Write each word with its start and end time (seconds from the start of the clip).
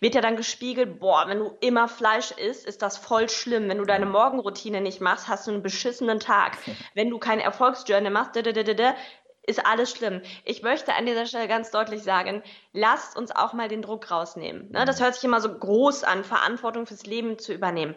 wird 0.00 0.14
ja 0.14 0.22
dann 0.22 0.36
gespiegelt, 0.36 0.98
boah, 0.98 1.24
wenn 1.28 1.38
du 1.38 1.56
immer 1.60 1.86
Fleisch 1.86 2.32
isst, 2.32 2.66
ist 2.66 2.82
das 2.82 2.96
voll 2.96 3.28
schlimm. 3.28 3.68
Wenn 3.68 3.78
du 3.78 3.84
deine 3.84 4.06
Morgenroutine 4.06 4.80
nicht 4.80 5.00
machst, 5.00 5.28
hast 5.28 5.46
du 5.46 5.52
einen 5.52 5.62
beschissenen 5.62 6.20
Tag. 6.20 6.58
Wenn 6.94 7.10
du 7.10 7.18
kein 7.18 7.38
Erfolgsjournal 7.38 8.10
machst, 8.10 8.36
ist 8.36 9.66
alles 9.66 9.90
schlimm. 9.90 10.22
Ich 10.44 10.62
möchte 10.62 10.94
an 10.94 11.06
dieser 11.06 11.26
Stelle 11.26 11.48
ganz 11.48 11.70
deutlich 11.70 12.02
sagen, 12.02 12.42
lasst 12.72 13.16
uns 13.16 13.30
auch 13.30 13.52
mal 13.52 13.68
den 13.68 13.82
Druck 13.82 14.10
rausnehmen. 14.10 14.70
Ne? 14.70 14.84
Das 14.84 15.00
hört 15.00 15.14
sich 15.14 15.24
immer 15.24 15.40
so 15.40 15.52
groß 15.52 16.04
an, 16.04 16.24
Verantwortung 16.24 16.86
fürs 16.86 17.06
Leben 17.06 17.38
zu 17.38 17.52
übernehmen. 17.52 17.94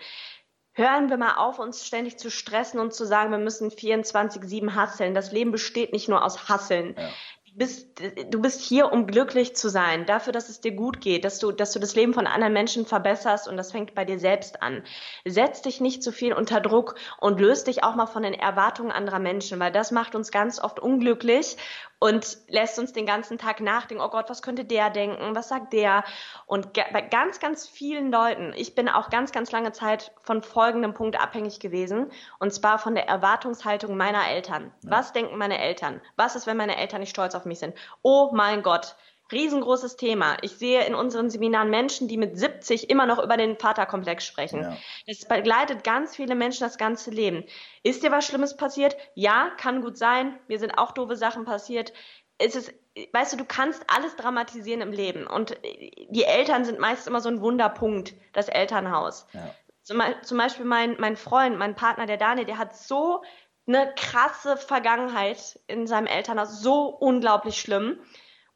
Hören 0.75 1.09
wir 1.09 1.17
mal 1.17 1.35
auf, 1.35 1.59
uns 1.59 1.85
ständig 1.85 2.17
zu 2.17 2.31
stressen 2.31 2.79
und 2.79 2.93
zu 2.93 3.05
sagen, 3.05 3.31
wir 3.31 3.37
müssen 3.37 3.69
24-7 3.69 4.73
hasseln. 4.73 5.13
Das 5.13 5.31
Leben 5.31 5.51
besteht 5.51 5.93
nicht 5.93 6.09
nur 6.09 6.25
aus 6.25 6.49
Hasseln. 6.49 6.95
Ja 6.97 7.09
bist, 7.55 8.01
du 8.31 8.41
bist 8.41 8.61
hier, 8.61 8.91
um 8.91 9.05
glücklich 9.05 9.55
zu 9.55 9.69
sein, 9.69 10.05
dafür, 10.05 10.33
dass 10.33 10.49
es 10.49 10.61
dir 10.61 10.71
gut 10.71 11.01
geht, 11.01 11.23
dass 11.23 11.39
du, 11.39 11.51
dass 11.51 11.71
du 11.71 11.79
das 11.79 11.95
Leben 11.95 12.13
von 12.13 12.25
anderen 12.25 12.53
Menschen 12.53 12.85
verbesserst 12.85 13.47
und 13.47 13.57
das 13.57 13.71
fängt 13.71 13.93
bei 13.93 14.05
dir 14.05 14.19
selbst 14.19 14.61
an. 14.61 14.83
Setz 15.25 15.61
dich 15.61 15.79
nicht 15.79 16.01
zu 16.03 16.11
viel 16.11 16.33
unter 16.33 16.61
Druck 16.61 16.95
und 17.19 17.39
löst 17.39 17.67
dich 17.67 17.83
auch 17.83 17.95
mal 17.95 18.07
von 18.07 18.23
den 18.23 18.33
Erwartungen 18.33 18.91
anderer 18.91 19.19
Menschen, 19.19 19.59
weil 19.59 19.71
das 19.71 19.91
macht 19.91 20.15
uns 20.15 20.31
ganz 20.31 20.59
oft 20.59 20.79
unglücklich 20.79 21.57
und 22.03 22.37
lässt 22.49 22.77
uns 22.79 22.91
den 22.91 23.05
ganzen 23.05 23.37
Tag 23.37 23.61
nachdenken, 23.61 24.03
oh 24.03 24.09
Gott, 24.09 24.29
was 24.29 24.41
könnte 24.41 24.65
der 24.65 24.89
denken, 24.89 25.37
was 25.37 25.47
sagt 25.47 25.71
der? 25.71 26.03
Und 26.47 26.73
bei 26.73 26.99
ganz, 26.99 27.39
ganz 27.39 27.65
vielen 27.65 28.11
Leuten, 28.11 28.51
ich 28.57 28.75
bin 28.75 28.89
auch 28.89 29.09
ganz, 29.09 29.31
ganz 29.31 29.53
lange 29.53 29.71
Zeit 29.71 30.11
von 30.21 30.43
folgendem 30.43 30.93
Punkt 30.93 31.17
abhängig 31.17 31.61
gewesen, 31.61 32.11
und 32.39 32.53
zwar 32.53 32.77
von 32.77 32.93
der 32.93 33.07
Erwartungshaltung 33.07 33.95
meiner 33.95 34.27
Eltern. 34.27 34.73
Ja. 34.83 34.91
Was 34.91 35.13
denken 35.13 35.37
meine 35.37 35.59
Eltern? 35.59 36.01
Was 36.17 36.35
ist, 36.35 36.45
wenn 36.45 36.57
meine 36.57 36.75
Eltern 36.75 36.99
nicht 36.99 37.11
stolz 37.11 37.35
auf 37.35 37.45
mich 37.45 37.59
sind? 37.59 37.73
Oh 38.01 38.31
mein 38.33 38.63
Gott, 38.63 38.97
riesengroßes 39.31 39.95
Thema. 39.95 40.37
Ich 40.41 40.53
sehe 40.57 40.85
in 40.85 40.95
unseren 40.95 41.29
Seminaren 41.29 41.69
Menschen, 41.69 42.07
die 42.07 42.17
mit 42.17 42.37
70 42.37 42.89
immer 42.89 43.05
noch 43.05 43.21
über 43.21 43.37
den 43.37 43.57
Vaterkomplex 43.57 44.25
sprechen. 44.25 44.61
Ja. 44.61 44.77
Das 45.07 45.25
begleitet 45.25 45.83
ganz 45.83 46.15
viele 46.15 46.35
Menschen 46.35 46.63
das 46.63 46.77
ganze 46.77 47.11
Leben. 47.11 47.43
Ist 47.83 48.03
dir 48.03 48.11
was 48.11 48.25
Schlimmes 48.25 48.57
passiert? 48.57 48.95
Ja, 49.15 49.51
kann 49.57 49.81
gut 49.81 49.97
sein. 49.97 50.37
Mir 50.47 50.59
sind 50.59 50.77
auch 50.77 50.91
doofe 50.91 51.15
Sachen 51.15 51.45
passiert. 51.45 51.93
Es 52.37 52.55
ist, 52.55 52.73
weißt 53.11 53.33
du, 53.33 53.37
du 53.37 53.45
kannst 53.45 53.83
alles 53.87 54.15
dramatisieren 54.15 54.81
im 54.81 54.91
Leben. 54.91 55.25
Und 55.25 55.57
die 55.63 56.23
Eltern 56.23 56.65
sind 56.65 56.79
meist 56.79 57.07
immer 57.07 57.21
so 57.21 57.29
ein 57.29 57.41
Wunderpunkt, 57.41 58.13
das 58.33 58.49
Elternhaus. 58.49 59.27
Ja. 59.33 59.53
Zum, 59.83 60.01
zum 60.21 60.37
Beispiel 60.37 60.65
mein, 60.65 60.95
mein 60.99 61.17
Freund, 61.17 61.57
mein 61.57 61.75
Partner, 61.75 62.05
der 62.05 62.17
Daniel, 62.17 62.45
der 62.45 62.57
hat 62.57 62.75
so 62.75 63.21
eine 63.67 63.93
krasse 63.95 64.57
Vergangenheit 64.57 65.59
in 65.67 65.87
seinem 65.87 66.07
Elternhaus, 66.07 66.61
so 66.61 66.85
unglaublich 66.85 67.59
schlimm. 67.59 67.99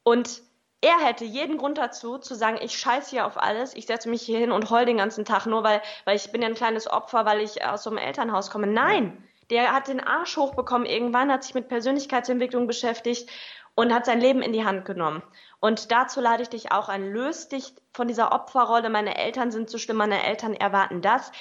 Und 0.02 0.42
er 0.80 0.98
hätte 1.00 1.24
jeden 1.24 1.58
Grund 1.58 1.78
dazu, 1.78 2.18
zu 2.18 2.34
sagen, 2.34 2.58
ich 2.62 2.78
scheiße 2.78 3.10
hier 3.10 3.26
auf 3.26 3.36
alles, 3.36 3.74
ich 3.74 3.86
setze 3.86 4.08
mich 4.08 4.22
hier 4.22 4.38
hin 4.38 4.52
und 4.52 4.70
heul 4.70 4.86
den 4.86 4.98
ganzen 4.98 5.24
Tag 5.24 5.46
nur, 5.46 5.64
weil, 5.64 5.82
weil 6.04 6.16
ich 6.16 6.30
bin 6.30 6.40
ja 6.40 6.48
ein 6.48 6.54
kleines 6.54 6.88
Opfer, 6.88 7.26
weil 7.26 7.40
ich 7.40 7.64
aus 7.64 7.82
so 7.82 7.90
einem 7.90 7.98
Elternhaus 7.98 8.50
komme. 8.50 8.68
Nein, 8.68 9.24
der 9.50 9.72
hat 9.72 9.88
den 9.88 10.00
Arsch 10.00 10.36
hochbekommen 10.36 10.86
irgendwann, 10.86 11.32
hat 11.32 11.42
sich 11.42 11.54
mit 11.54 11.68
Persönlichkeitsentwicklung 11.68 12.66
beschäftigt 12.66 13.28
und 13.74 13.92
hat 13.92 14.06
sein 14.06 14.20
Leben 14.20 14.42
in 14.42 14.52
die 14.52 14.64
Hand 14.64 14.84
genommen. 14.84 15.22
Und 15.60 15.90
dazu 15.90 16.20
lade 16.20 16.42
ich 16.42 16.48
dich 16.48 16.70
auch 16.70 16.88
ein. 16.88 17.12
Löst 17.12 17.52
dich 17.52 17.74
von 17.92 18.06
dieser 18.06 18.32
Opferrolle. 18.32 18.90
Meine 18.90 19.16
Eltern 19.16 19.50
sind 19.50 19.70
zu 19.70 19.78
schlimm, 19.78 19.96
meine 19.96 20.24
Eltern 20.24 20.54
erwarten 20.54 21.02
das. 21.02 21.32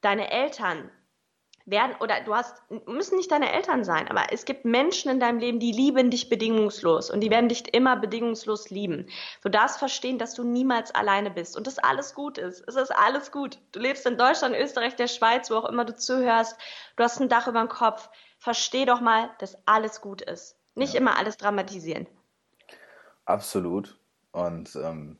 Deine 0.00 0.30
Eltern 0.30 0.90
werden 1.66 1.96
oder 2.00 2.20
du 2.20 2.34
hast 2.34 2.62
müssen 2.86 3.16
nicht 3.16 3.30
deine 3.30 3.52
Eltern 3.52 3.84
sein, 3.84 4.08
aber 4.08 4.32
es 4.32 4.44
gibt 4.44 4.64
Menschen 4.64 5.10
in 5.10 5.18
deinem 5.18 5.38
Leben, 5.38 5.60
die 5.60 5.72
lieben 5.72 6.10
dich 6.10 6.28
bedingungslos 6.28 7.10
und 7.10 7.20
die 7.20 7.30
werden 7.30 7.48
dich 7.48 7.72
immer 7.74 7.96
bedingungslos 7.96 8.68
lieben. 8.70 9.06
Du 9.42 9.48
darfst 9.48 9.78
verstehen, 9.78 10.18
dass 10.18 10.34
du 10.34 10.44
niemals 10.44 10.94
alleine 10.94 11.30
bist 11.30 11.56
und 11.56 11.66
dass 11.66 11.78
alles 11.78 12.14
gut 12.14 12.36
ist. 12.36 12.62
Es 12.68 12.76
ist 12.76 12.90
alles 12.90 13.32
gut. 13.32 13.58
Du 13.72 13.80
lebst 13.80 14.06
in 14.06 14.18
Deutschland, 14.18 14.54
Österreich, 14.54 14.96
der 14.96 15.08
Schweiz, 15.08 15.50
wo 15.50 15.54
auch 15.54 15.68
immer 15.68 15.86
du 15.86 15.96
zuhörst. 15.96 16.58
Du 16.96 17.04
hast 17.04 17.20
ein 17.20 17.30
Dach 17.30 17.48
über 17.48 17.60
dem 17.60 17.68
Kopf. 17.68 18.10
Versteh 18.38 18.84
doch 18.84 19.00
mal, 19.00 19.30
dass 19.38 19.56
alles 19.66 20.02
gut 20.02 20.20
ist. 20.20 20.58
Nicht 20.74 20.94
ja. 20.94 21.00
immer 21.00 21.16
alles 21.16 21.38
dramatisieren. 21.38 22.06
Absolut. 23.24 23.98
Und 24.32 24.76
ähm, 24.76 25.18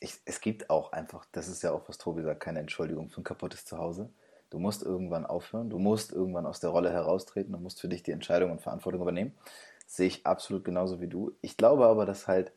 ich, 0.00 0.18
es 0.24 0.40
gibt 0.40 0.68
auch 0.68 0.90
einfach, 0.90 1.26
das 1.30 1.46
ist 1.46 1.62
ja 1.62 1.70
auch, 1.70 1.88
was 1.88 1.98
Tobi 1.98 2.22
sagt, 2.22 2.40
keine 2.40 2.58
Entschuldigung 2.58 3.08
für 3.08 3.20
ein 3.20 3.24
kaputtes 3.24 3.64
Zuhause. 3.64 4.10
Du 4.50 4.58
musst 4.58 4.82
irgendwann 4.82 5.26
aufhören, 5.26 5.70
du 5.70 5.78
musst 5.78 6.12
irgendwann 6.12 6.46
aus 6.46 6.60
der 6.60 6.70
Rolle 6.70 6.92
heraustreten, 6.92 7.52
du 7.52 7.58
musst 7.58 7.80
für 7.80 7.88
dich 7.88 8.02
die 8.02 8.12
Entscheidung 8.12 8.50
und 8.50 8.60
Verantwortung 8.60 9.02
übernehmen. 9.02 9.34
Das 9.84 9.96
sehe 9.96 10.06
ich 10.06 10.26
absolut 10.26 10.64
genauso 10.64 11.00
wie 11.00 11.08
du. 11.08 11.32
Ich 11.40 11.56
glaube 11.56 11.86
aber, 11.86 12.06
dass 12.06 12.28
halt, 12.28 12.52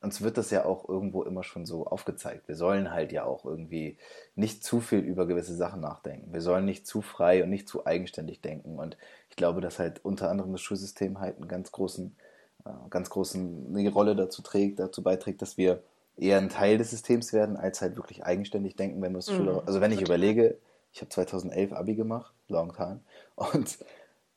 uns 0.00 0.22
wird 0.22 0.38
das 0.38 0.50
ja 0.50 0.64
auch 0.64 0.88
irgendwo 0.88 1.22
immer 1.22 1.42
schon 1.42 1.66
so 1.66 1.86
aufgezeigt. 1.86 2.48
Wir 2.48 2.56
sollen 2.56 2.92
halt 2.92 3.12
ja 3.12 3.24
auch 3.24 3.44
irgendwie 3.44 3.98
nicht 4.34 4.64
zu 4.64 4.80
viel 4.80 5.00
über 5.00 5.26
gewisse 5.26 5.54
Sachen 5.54 5.80
nachdenken. 5.80 6.32
Wir 6.32 6.40
sollen 6.40 6.64
nicht 6.64 6.86
zu 6.86 7.02
frei 7.02 7.42
und 7.42 7.50
nicht 7.50 7.68
zu 7.68 7.86
eigenständig 7.86 8.40
denken. 8.40 8.78
Und 8.78 8.96
ich 9.30 9.36
glaube, 9.36 9.60
dass 9.60 9.78
halt 9.78 10.04
unter 10.04 10.30
anderem 10.30 10.52
das 10.52 10.60
Schulsystem 10.62 11.20
halt 11.20 11.36
einen 11.36 11.48
ganz 11.48 11.72
großen, 11.72 12.16
äh, 12.64 12.70
ganz 12.88 13.10
großen 13.10 13.74
eine 13.76 13.90
Rolle 13.90 14.16
dazu 14.16 14.42
trägt, 14.42 14.78
dazu 14.78 15.02
beiträgt, 15.02 15.42
dass 15.42 15.58
wir 15.58 15.82
eher 16.16 16.38
ein 16.38 16.48
Teil 16.48 16.78
des 16.78 16.90
Systems 16.90 17.32
werden, 17.32 17.56
als 17.56 17.82
halt 17.82 17.96
wirklich 17.96 18.24
eigenständig 18.24 18.76
denken, 18.76 19.02
wenn 19.02 19.14
es 19.14 19.30
mhm. 19.30 19.60
also 19.66 19.80
wenn 19.80 19.92
ich 19.92 20.00
überlege, 20.00 20.56
ich 20.96 21.02
habe 21.02 21.10
2011 21.10 21.74
Abi 21.74 21.94
gemacht, 21.94 22.32
long 22.48 22.72
time. 22.72 23.00
Und 23.34 23.78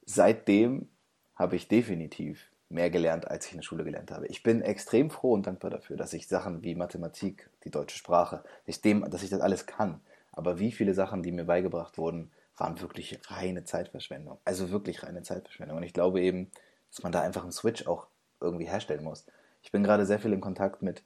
seitdem 0.05 0.89
habe 1.35 1.55
ich 1.55 1.69
definitiv 1.69 2.51
mehr 2.67 2.89
gelernt, 2.89 3.25
als 3.29 3.45
ich 3.45 3.53
in 3.53 3.59
der 3.59 3.63
Schule 3.63 3.85
gelernt 3.85 4.11
habe. 4.11 4.27
Ich 4.27 4.43
bin 4.43 4.61
extrem 4.61 5.09
froh 5.09 5.31
und 5.31 5.47
dankbar 5.47 5.71
dafür, 5.71 5.95
dass 5.95 6.11
ich 6.11 6.27
Sachen 6.27 6.61
wie 6.61 6.75
Mathematik, 6.75 7.49
die 7.63 7.71
deutsche 7.71 7.97
Sprache, 7.97 8.43
ich 8.65 8.81
dem, 8.81 9.09
dass 9.09 9.23
ich 9.23 9.29
das 9.29 9.39
alles 9.39 9.67
kann. 9.67 10.01
Aber 10.33 10.59
wie 10.59 10.73
viele 10.73 10.93
Sachen, 10.93 11.23
die 11.23 11.31
mir 11.31 11.45
beigebracht 11.45 11.97
wurden, 11.97 12.29
waren 12.57 12.81
wirklich 12.81 13.17
reine 13.27 13.63
Zeitverschwendung. 13.63 14.37
Also 14.43 14.69
wirklich 14.69 15.01
reine 15.03 15.23
Zeitverschwendung. 15.23 15.77
Und 15.77 15.83
ich 15.83 15.93
glaube 15.93 16.19
eben, 16.19 16.51
dass 16.89 17.03
man 17.03 17.13
da 17.13 17.21
einfach 17.21 17.43
einen 17.43 17.53
Switch 17.53 17.87
auch 17.87 18.07
irgendwie 18.41 18.67
herstellen 18.67 19.05
muss. 19.05 19.25
Ich 19.63 19.71
bin 19.71 19.81
gerade 19.81 20.05
sehr 20.05 20.19
viel 20.19 20.33
in 20.33 20.41
Kontakt 20.41 20.81
mit 20.81 21.03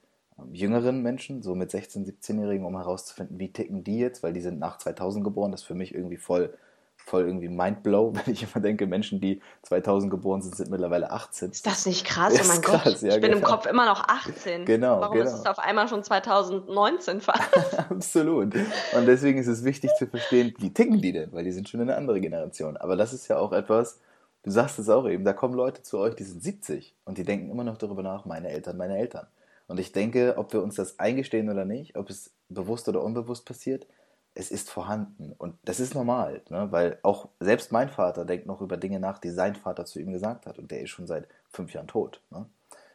jüngeren 0.51 1.01
Menschen, 1.01 1.41
so 1.41 1.55
mit 1.55 1.71
16-, 1.71 2.05
17-Jährigen, 2.05 2.65
um 2.65 2.75
herauszufinden, 2.75 3.39
wie 3.39 3.51
ticken 3.51 3.83
die 3.83 3.99
jetzt, 3.99 4.23
weil 4.23 4.33
die 4.33 4.41
sind 4.41 4.59
nach 4.59 4.77
2000 4.77 5.23
geboren. 5.23 5.51
Das 5.51 5.61
ist 5.61 5.67
für 5.67 5.75
mich 5.75 5.93
irgendwie 5.93 6.17
voll, 6.17 6.53
voll 6.95 7.23
irgendwie 7.23 7.49
mindblow, 7.49 8.13
wenn 8.25 8.33
ich 8.33 8.43
immer 8.43 8.61
denke, 8.61 8.87
Menschen, 8.87 9.19
die 9.19 9.41
2000 9.63 10.11
geboren 10.11 10.41
sind, 10.41 10.55
sind 10.55 10.71
mittlerweile 10.71 11.11
18. 11.11 11.51
Ist 11.51 11.65
das 11.65 11.85
nicht 11.85 12.05
krass? 12.05 12.33
Oh 12.33 12.47
mein 12.47 12.61
krass, 12.61 12.83
Gott, 12.83 13.01
ja, 13.01 13.15
ich 13.15 13.21
bin 13.21 13.31
genau. 13.31 13.37
im 13.37 13.43
Kopf 13.43 13.65
immer 13.65 13.85
noch 13.85 14.07
18. 14.07 14.65
Genau. 14.65 15.01
Warum 15.01 15.17
genau. 15.17 15.29
ist 15.29 15.37
es 15.37 15.45
auf 15.45 15.59
einmal 15.59 15.87
schon 15.87 16.03
2019 16.03 17.21
fast? 17.21 17.41
Absolut. 17.89 18.55
Und 18.55 19.05
deswegen 19.05 19.39
ist 19.39 19.47
es 19.47 19.63
wichtig 19.63 19.91
zu 19.97 20.07
verstehen, 20.07 20.53
wie 20.57 20.73
ticken 20.73 21.01
die 21.01 21.11
denn, 21.11 21.31
weil 21.33 21.43
die 21.43 21.51
sind 21.51 21.69
schon 21.69 21.81
eine 21.81 21.95
andere 21.95 22.21
Generation. 22.21 22.77
Aber 22.77 22.95
das 22.95 23.13
ist 23.13 23.27
ja 23.27 23.37
auch 23.37 23.51
etwas, 23.51 23.99
du 24.43 24.51
sagst 24.51 24.79
es 24.79 24.89
auch 24.89 25.07
eben, 25.07 25.25
da 25.25 25.33
kommen 25.33 25.53
Leute 25.53 25.83
zu 25.83 25.99
euch, 25.99 26.15
die 26.15 26.23
sind 26.23 26.41
70 26.41 26.95
und 27.05 27.17
die 27.17 27.23
denken 27.23 27.49
immer 27.49 27.63
noch 27.63 27.77
darüber 27.77 28.03
nach, 28.03 28.25
meine 28.25 28.49
Eltern, 28.49 28.77
meine 28.77 28.97
Eltern. 28.97 29.27
Und 29.67 29.79
ich 29.79 29.91
denke, 29.91 30.35
ob 30.37 30.53
wir 30.53 30.61
uns 30.61 30.75
das 30.75 30.99
eingestehen 30.99 31.49
oder 31.49 31.65
nicht, 31.65 31.95
ob 31.97 32.09
es 32.09 32.31
bewusst 32.49 32.87
oder 32.89 33.01
unbewusst 33.01 33.45
passiert, 33.45 33.87
es 34.35 34.51
ist 34.51 34.69
vorhanden. 34.69 35.33
Und 35.37 35.55
das 35.63 35.79
ist 35.79 35.93
normal, 35.93 36.41
ne? 36.49 36.71
weil 36.71 36.99
auch 37.03 37.29
selbst 37.39 37.71
mein 37.71 37.89
Vater 37.89 38.25
denkt 38.25 38.45
noch 38.45 38.61
über 38.61 38.77
Dinge 38.77 38.99
nach, 38.99 39.19
die 39.19 39.29
sein 39.29 39.55
Vater 39.55 39.85
zu 39.85 39.99
ihm 39.99 40.11
gesagt 40.11 40.45
hat. 40.45 40.57
Und 40.59 40.71
der 40.71 40.81
ist 40.81 40.89
schon 40.89 41.07
seit 41.07 41.27
fünf 41.49 41.73
Jahren 41.73 41.87
tot. 41.87 42.21
Ne? 42.31 42.45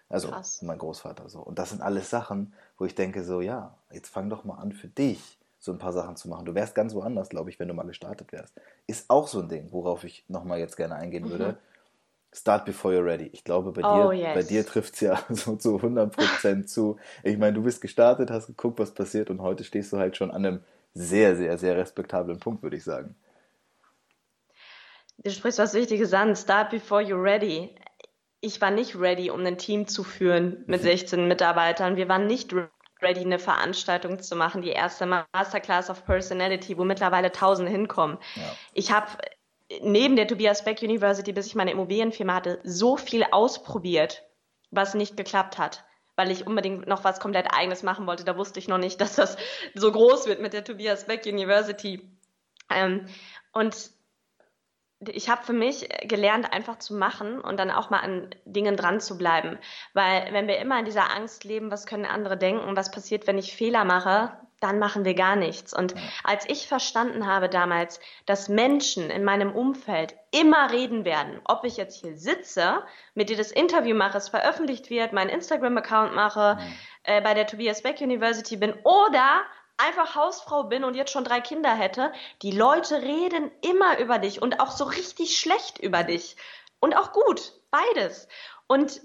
Also 0.09 0.29
Krass. 0.29 0.62
mein 0.62 0.79
Großvater 0.79 1.29
so. 1.29 1.41
Und 1.41 1.59
das 1.59 1.71
sind 1.71 1.83
alles 1.83 2.11
Sachen, 2.11 2.55
wo 2.77 2.85
ich 2.85 2.95
denke 2.95 3.23
so, 3.23 3.41
ja, 3.41 3.75
jetzt 3.93 4.09
fang 4.09 4.31
doch 4.31 4.45
mal 4.45 4.56
an 4.56 4.73
für 4.73 4.89
dich 4.89 5.39
so 5.61 5.73
ein 5.73 5.79
paar 5.79 5.93
Sachen 5.93 6.17
zu 6.17 6.29
machen. 6.29 6.47
Du 6.47 6.55
wärst 6.55 6.75
ganz 6.75 6.95
woanders, 6.95 7.29
glaube 7.29 7.50
ich, 7.50 7.59
wenn 7.59 7.69
du 7.69 7.75
mal 7.75 7.87
gestartet 7.87 8.33
wärst. 8.33 8.55
Ist 8.87 9.11
auch 9.11 9.29
so 9.29 9.41
ein 9.41 9.49
Ding, 9.49 9.69
worauf 9.73 10.05
ich 10.05 10.25
nochmal 10.29 10.59
jetzt 10.59 10.77
gerne 10.77 10.95
eingehen 10.95 11.25
mhm. 11.25 11.31
würde. 11.31 11.59
Start 12.33 12.66
before 12.66 12.94
you're 12.94 13.05
ready. 13.05 13.31
Ich 13.33 13.43
glaube, 13.43 13.72
bei 13.72 13.83
oh, 13.83 14.12
dir, 14.12 14.19
yes. 14.19 14.47
dir 14.49 14.66
trifft 14.66 14.94
es 14.94 15.00
ja 15.00 15.19
so 15.31 15.56
zu 15.56 15.77
100% 15.77 16.66
zu. 16.66 16.99
Ich 17.22 17.39
meine, 17.39 17.55
du 17.55 17.62
bist 17.62 17.81
gestartet, 17.81 18.31
hast 18.31 18.49
geguckt, 18.49 18.78
was 18.78 18.93
passiert 18.93 19.31
und 19.31 19.41
heute 19.41 19.65
stehst 19.65 19.93
du 19.93 19.99
halt 19.99 20.17
schon 20.17 20.31
an 20.31 20.44
einem 20.44 20.64
sehr, 20.94 21.37
sehr, 21.37 21.56
sehr 21.58 21.76
respektablen 21.76 22.38
Punkt, 22.38 22.62
würde 22.62 22.76
ich 22.76 22.85
sagen. 22.85 23.14
Du 25.19 25.31
sprichst 25.31 25.58
was 25.58 25.75
Wichtiges 25.75 26.12
an. 26.12 26.37
Start 26.37 26.70
before 26.70 27.03
you're 27.03 27.23
ready. 27.23 27.75
Ich 28.41 28.61
war 28.61 28.70
nicht 28.70 28.94
ready, 28.97 29.31
um 29.31 29.44
ein 29.44 29.58
Team 29.58 29.88
zu 29.88 30.05
führen 30.05 30.64
mit 30.67 30.82
16 30.82 31.23
mhm. 31.23 31.29
Mitarbeitern. 31.29 31.97
Wir 31.97 32.08
waren 32.08 32.26
nicht 32.26 32.55
ready, 33.03 33.20
eine 33.20 33.38
Veranstaltung 33.38 34.20
zu 34.20 34.37
machen, 34.37 34.62
die 34.62 34.70
erste 34.70 35.06
Masterclass 35.06 35.91
of 35.91 36.05
Personality, 36.05 36.79
wo 36.79 36.85
mittlerweile 36.85 37.32
Tausende 37.32 37.70
hinkommen. 37.70 38.19
Ja. 38.37 38.43
Ich 38.75 38.93
habe 38.93 39.06
neben 39.82 40.17
der 40.17 40.26
Tobias 40.26 40.65
Beck 40.65 40.82
University, 40.82 41.32
bis 41.32 41.47
ich 41.47 41.55
meine 41.55 41.73
Immobilienfirma 41.73 42.35
hatte, 42.35 42.61
so 42.65 42.97
viel 42.97 43.25
ausprobiert, 43.31 44.25
was 44.70 44.94
nicht 44.94 45.17
geklappt 45.17 45.59
hat, 45.59 45.85
weil 46.17 46.31
ich 46.31 46.47
unbedingt 46.47 46.87
noch 46.87 47.05
was 47.05 47.20
komplett 47.20 47.49
eigenes 47.53 47.82
machen 47.82 48.06
wollte. 48.06 48.25
Da 48.25 48.37
wusste 48.37 48.59
ich 48.59 48.69
noch 48.69 48.79
nicht, 48.79 49.00
dass 49.00 49.17
das 49.17 49.37
so 49.75 49.93
groß 49.93 50.26
wird 50.26 50.41
mit 50.41 50.53
der 50.53 50.65
Tobias 50.65 51.06
Beck 51.06 51.26
University. 51.26 52.09
Ähm, 52.70 53.06
und 53.53 53.91
ich 55.00 55.29
habe 55.29 55.45
für 55.45 55.53
mich 55.53 55.89
gelernt, 56.05 56.53
einfach 56.53 56.79
zu 56.79 56.95
machen 56.95 57.41
und 57.41 57.59
dann 57.59 57.71
auch 57.71 57.91
mal 57.91 58.00
an 58.00 58.35
Dingen 58.45 58.77
dran 58.77 59.00
zu 59.00 59.17
bleiben. 59.17 59.59
Weil 59.95 60.33
wenn 60.33 60.49
wir 60.49 60.59
immer 60.59 60.79
in 60.79 60.85
dieser 60.85 61.15
Angst 61.15 61.45
leben, 61.45 61.71
was 61.71 61.87
können 61.87 62.05
andere 62.05 62.37
denken, 62.37 62.77
was 62.77 62.91
passiert, 62.91 63.27
wenn 63.27 63.39
ich 63.39 63.55
Fehler 63.55 63.85
mache, 63.85 64.33
dann 64.61 64.81
machen 64.81 65.05
wir 65.05 65.15
gar 65.15 65.37
nichts. 65.37 65.73
Und 65.73 65.95
als 66.25 66.49
ich 66.49 66.67
verstanden 66.67 67.27
habe 67.27 67.49
damals, 67.49 68.00
dass 68.27 68.49
Menschen 68.49 69.09
in 69.09 69.23
meinem 69.23 69.55
Umfeld 69.55 70.17
immer 70.33 70.73
reden 70.73 71.05
werden, 71.05 71.41
ob 71.44 71.65
ich 71.65 71.77
jetzt 71.77 72.01
hier 72.01 72.17
sitze, 72.19 72.83
mit 73.15 73.29
dir 73.29 73.37
das 73.37 73.53
Interview 73.53 73.94
mache, 73.94 74.19
es 74.19 74.29
veröffentlicht 74.29 74.91
wird, 74.91 75.12
meinen 75.12 75.31
Instagram-Account 75.31 76.15
mache, 76.15 76.59
äh, 77.05 77.21
bei 77.21 77.35
der 77.35 77.47
Tobias 77.47 77.83
Beck 77.83 78.01
University 78.01 78.56
bin 78.56 78.75
oder 78.83 79.43
einfach 79.79 80.15
Hausfrau 80.15 80.65
bin 80.65 80.85
und 80.85 80.95
jetzt 80.95 81.13
schon 81.13 81.25
drei 81.25 81.41
Kinder 81.41 81.75
hätte, 81.75 82.13
die 82.43 82.51
Leute 82.51 83.01
reden 83.03 83.51
immer 83.63 83.99
über 83.99 84.19
dich 84.19 84.43
und 84.43 84.61
auch 84.61 84.71
so 84.71 84.85
richtig 84.85 85.39
schlecht 85.39 85.79
über 85.79 86.05
dich. 86.05 86.37
Und 86.81 86.97
auch 86.97 87.13
gut, 87.13 87.53
beides. 87.71 88.29
Und 88.67 89.01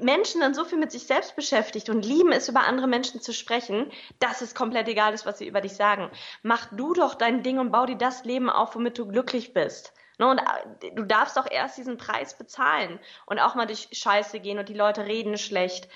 Menschen 0.00 0.40
dann 0.40 0.54
so 0.54 0.64
viel 0.64 0.78
mit 0.78 0.90
sich 0.90 1.06
selbst 1.06 1.36
beschäftigt 1.36 1.90
und 1.90 2.04
lieben 2.04 2.32
es, 2.32 2.48
über 2.48 2.66
andere 2.66 2.86
Menschen 2.86 3.20
zu 3.20 3.32
sprechen, 3.32 3.90
dass 4.18 4.40
es 4.40 4.54
komplett 4.54 4.88
egal 4.88 5.12
ist, 5.12 5.26
was 5.26 5.38
sie 5.38 5.46
über 5.46 5.60
dich 5.60 5.74
sagen. 5.74 6.10
Mach 6.42 6.66
du 6.72 6.94
doch 6.94 7.14
dein 7.14 7.42
Ding 7.42 7.58
und 7.58 7.72
bau 7.72 7.86
dir 7.86 7.96
das 7.96 8.24
Leben 8.24 8.48
auf, 8.50 8.74
womit 8.74 8.98
du 8.98 9.06
glücklich 9.06 9.52
bist. 9.52 9.92
Ne, 10.18 10.28
und 10.28 10.38
äh, 10.38 10.94
du 10.94 11.04
darfst 11.04 11.38
auch 11.38 11.50
erst 11.50 11.78
diesen 11.78 11.96
Preis 11.96 12.36
bezahlen 12.36 13.00
und 13.26 13.38
auch 13.38 13.54
mal 13.54 13.66
durch 13.66 13.88
Scheiße 13.92 14.40
gehen 14.40 14.58
und 14.58 14.68
die 14.68 14.74
Leute 14.74 15.06
reden 15.06 15.38
schlecht. 15.38 15.88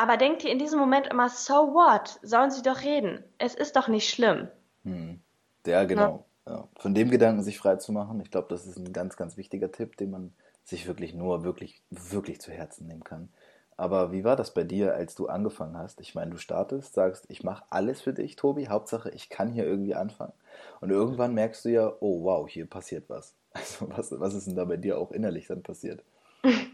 Aber 0.00 0.16
denk 0.16 0.38
dir 0.38 0.50
in 0.50 0.58
diesem 0.58 0.78
Moment 0.78 1.08
immer, 1.08 1.28
so 1.28 1.74
what? 1.74 2.20
Sollen 2.22 2.50
sie 2.50 2.62
doch 2.62 2.80
reden. 2.80 3.22
Es 3.36 3.54
ist 3.54 3.76
doch 3.76 3.86
nicht 3.86 4.08
schlimm. 4.08 4.48
Hm. 4.84 5.20
Ja, 5.66 5.84
genau. 5.84 6.24
Ja. 6.48 6.66
Von 6.78 6.94
dem 6.94 7.10
Gedanken 7.10 7.42
sich 7.42 7.58
frei 7.58 7.76
zu 7.76 7.92
machen, 7.92 8.18
ich 8.22 8.30
glaube, 8.30 8.48
das 8.48 8.66
ist 8.66 8.78
ein 8.78 8.94
ganz, 8.94 9.18
ganz 9.18 9.36
wichtiger 9.36 9.70
Tipp, 9.70 9.98
den 9.98 10.10
man 10.10 10.32
sich 10.64 10.86
wirklich 10.86 11.12
nur 11.12 11.44
wirklich, 11.44 11.82
wirklich 11.90 12.40
zu 12.40 12.50
Herzen 12.50 12.86
nehmen 12.86 13.04
kann. 13.04 13.28
Aber 13.76 14.10
wie 14.10 14.24
war 14.24 14.36
das 14.36 14.54
bei 14.54 14.64
dir, 14.64 14.94
als 14.94 15.14
du 15.16 15.26
angefangen 15.26 15.76
hast? 15.76 16.00
Ich 16.00 16.14
meine, 16.14 16.30
du 16.30 16.38
startest, 16.38 16.94
sagst, 16.94 17.26
ich 17.28 17.44
mache 17.44 17.64
alles 17.68 18.00
für 18.00 18.14
dich, 18.14 18.36
Tobi. 18.36 18.68
Hauptsache, 18.68 19.10
ich 19.10 19.28
kann 19.28 19.52
hier 19.52 19.66
irgendwie 19.66 19.94
anfangen. 19.94 20.32
Und 20.80 20.88
irgendwann 20.88 21.34
merkst 21.34 21.66
du 21.66 21.68
ja, 21.68 21.92
oh 22.00 22.24
wow, 22.24 22.48
hier 22.48 22.64
passiert 22.64 23.10
was. 23.10 23.34
Also 23.52 23.90
was, 23.90 24.18
was 24.18 24.32
ist 24.32 24.46
denn 24.46 24.56
da 24.56 24.64
bei 24.64 24.78
dir 24.78 24.96
auch 24.96 25.12
innerlich 25.12 25.48
dann 25.48 25.62
passiert? 25.62 26.02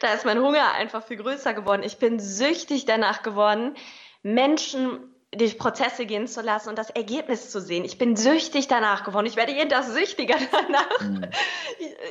da 0.00 0.12
ist 0.12 0.24
mein 0.24 0.40
Hunger 0.40 0.72
einfach 0.72 1.04
viel 1.04 1.16
größer 1.16 1.54
geworden. 1.54 1.82
Ich 1.82 1.98
bin 1.98 2.18
süchtig 2.18 2.84
danach 2.84 3.22
geworden, 3.22 3.74
Menschen 4.22 5.15
durch 5.36 5.58
Prozesse 5.58 6.06
gehen 6.06 6.26
zu 6.26 6.40
lassen 6.40 6.68
und 6.68 6.78
das 6.78 6.90
Ergebnis 6.90 7.50
zu 7.50 7.60
sehen. 7.60 7.84
Ich 7.84 7.98
bin 7.98 8.16
süchtig 8.16 8.68
danach 8.68 9.04
geworden. 9.04 9.26
Ich 9.26 9.36
werde 9.36 9.52
jeden 9.52 9.70
Tag 9.70 9.84
süchtiger 9.84 10.36
danach. 10.52 11.00
Mhm. 11.00 11.26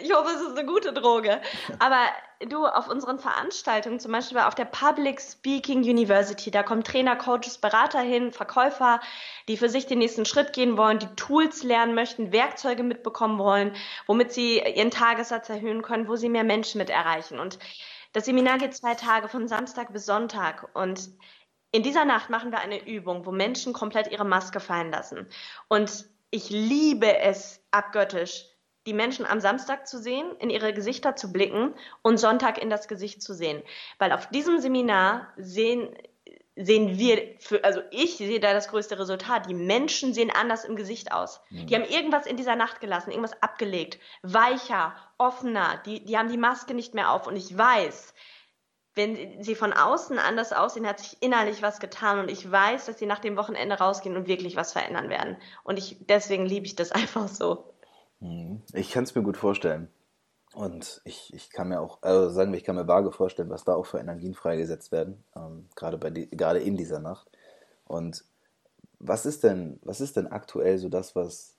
Ich, 0.02 0.14
hoffe, 0.14 0.32
es 0.36 0.42
ist 0.42 0.58
eine 0.58 0.66
gute 0.66 0.94
Droge. 0.94 1.42
Aber 1.80 2.00
du, 2.50 2.66
auf 2.66 2.88
unseren 2.88 3.20
Veranstaltungen, 3.20 4.00
zum 4.00 4.12
Beispiel 4.12 4.40
auf 4.40 4.56
der 4.56 4.66
Public 4.66 5.22
Speaking 5.22 5.80
University, 5.80 6.52
da 6.52 6.64
kommen 6.64 6.84
Trainer, 6.84 7.16
Coaches, 7.16 7.58
Berater 7.58 8.02
hin, 8.02 8.32
Verkäufer, 8.32 9.00
die 9.48 9.58
für 9.58 9.70
sich 9.70 9.88
den 9.88 10.00
nächsten 10.00 10.26
Schritt 10.26 10.54
gehen 10.54 10.78
wollen, 10.78 11.00
die 11.00 11.14
Tools 11.16 11.64
lernen 11.64 11.96
möchten, 11.96 12.32
Werkzeuge 12.32 12.84
mitbekommen 12.84 13.40
wollen, 13.40 13.76
womit 14.08 14.32
sie 14.32 14.60
ihren 14.60 14.92
Tagessatz 14.92 15.50
erhöhen 15.50 15.82
können, 15.82 16.08
wo 16.08 16.16
sie 16.16 16.30
mehr 16.30 16.44
Menschen 16.44 16.80
mit 16.80 16.90
erreichen. 16.90 17.40
Und 17.40 17.60
das 18.14 18.26
Seminar 18.26 18.58
geht 18.60 18.74
zwei 18.74 18.96
Tage, 18.96 19.28
von 19.28 19.48
Samstag 19.50 19.92
bis 19.92 20.06
Sonntag. 20.06 20.70
Und 20.74 21.10
in 21.76 21.84
dieser 21.84 22.06
Nacht 22.06 22.30
machen 22.30 22.52
wir 22.52 22.60
eine 22.60 22.88
Übung, 22.88 23.26
wo 23.26 23.32
Menschen 23.32 23.74
komplett 23.74 24.10
ihre 24.10 24.24
Maske 24.24 24.62
fallen 24.62 24.92
lassen. 24.92 25.28
Und 25.68 26.06
ich 26.32 26.50
liebe 26.50 27.20
es 27.20 27.62
abgöttisch, 27.72 28.46
die 28.88 28.94
Menschen 28.94 29.26
am 29.26 29.42
Samstag 29.42 29.86
zu 29.86 30.00
sehen, 30.00 30.26
in 30.40 30.50
ihre 30.50 30.74
Gesichter 30.74 31.18
zu 31.18 31.34
blicken 31.34 31.74
und 32.02 32.18
Sonntag 32.18 32.62
in 32.62 32.70
das 32.70 32.88
Gesicht 32.88 33.22
zu 33.22 33.34
sehen. 33.34 33.62
Weil 34.00 34.14
auf 34.14 34.30
diesem 34.30 34.60
Seminar 34.60 35.34
sehen, 35.36 35.90
sehen 36.56 36.98
wir, 36.98 37.36
für, 37.40 37.62
also 37.66 37.82
ich 37.92 38.16
sehe 38.16 38.40
da 38.40 38.54
das 38.54 38.70
größte 38.70 38.98
Resultat. 38.98 39.50
Die 39.50 39.54
Menschen 39.54 40.14
sehen 40.14 40.32
anders 40.32 40.64
im 40.64 40.78
Gesicht 40.78 41.12
aus. 41.12 41.42
Mhm. 41.50 41.68
Die 41.68 41.76
haben 41.76 41.84
irgendwas 41.84 42.26
in 42.26 42.38
dieser 42.38 42.56
Nacht 42.56 42.80
gelassen, 42.80 43.10
irgendwas 43.10 43.42
abgelegt, 43.42 44.00
weicher, 44.22 44.96
offener. 45.18 45.82
Die, 45.86 46.06
die 46.06 46.18
haben 46.18 46.30
die 46.30 46.38
Maske 46.38 46.74
nicht 46.74 46.94
mehr 46.94 47.12
auf. 47.12 47.28
Und 47.28 47.36
ich 47.36 47.58
weiß, 47.58 48.14
wenn 48.96 49.44
sie 49.44 49.56
von 49.56 49.74
außen 49.74 50.18
anders 50.18 50.54
aussehen, 50.54 50.88
hat 50.88 51.00
sich 51.00 51.22
innerlich 51.22 51.62
was 51.62 51.80
getan 51.80 52.20
und 52.20 52.32
ich 52.32 52.50
weiß, 52.50 52.86
dass 52.86 52.98
sie 52.98 53.06
nach 53.06 53.20
dem 53.20 53.36
Wochenende 53.36 53.76
rausgehen 53.76 54.16
und 54.16 54.28
wirklich 54.28 54.56
was 54.56 54.72
verändern 54.72 55.10
werden. 55.10 55.38
Und 55.64 55.78
ich, 55.78 55.98
deswegen 56.08 56.46
liebe 56.46 56.66
ich 56.66 56.76
das 56.76 56.92
einfach 56.94 57.28
so. 57.28 57.74
Mhm. 58.22 58.62
Ich 58.74 58.92
kann 58.92 59.04
es 59.04 59.14
mir 59.14 59.24
gut 59.24 59.38
vorstellen. 59.38 59.90
Und 60.54 61.02
ich, 61.04 61.34
ich 61.34 61.50
kann 61.50 61.68
mir 61.68 61.82
auch, 61.82 62.02
also 62.02 62.30
sagen 62.30 62.54
wir, 62.54 62.58
ich 62.58 62.64
kann 62.64 62.78
mir 62.78 62.88
vage 62.88 63.12
vorstellen, 63.12 63.50
was 63.50 63.66
da 63.66 63.76
auch 63.76 63.86
für 63.86 64.00
Energien 64.00 64.34
freigesetzt 64.34 64.94
werden, 64.94 65.22
ähm, 65.36 65.68
gerade, 65.76 65.98
bei 65.98 66.10
die, 66.10 66.30
gerade 66.30 66.60
in 66.60 66.78
dieser 66.78 67.00
Nacht. 67.00 67.30
Und 67.84 68.24
was 69.00 69.26
ist 69.26 69.44
denn, 69.44 69.80
was 69.84 70.00
ist 70.00 70.16
denn 70.16 70.28
aktuell 70.28 70.78
so 70.78 70.88
das, 70.88 71.14
was, 71.14 71.55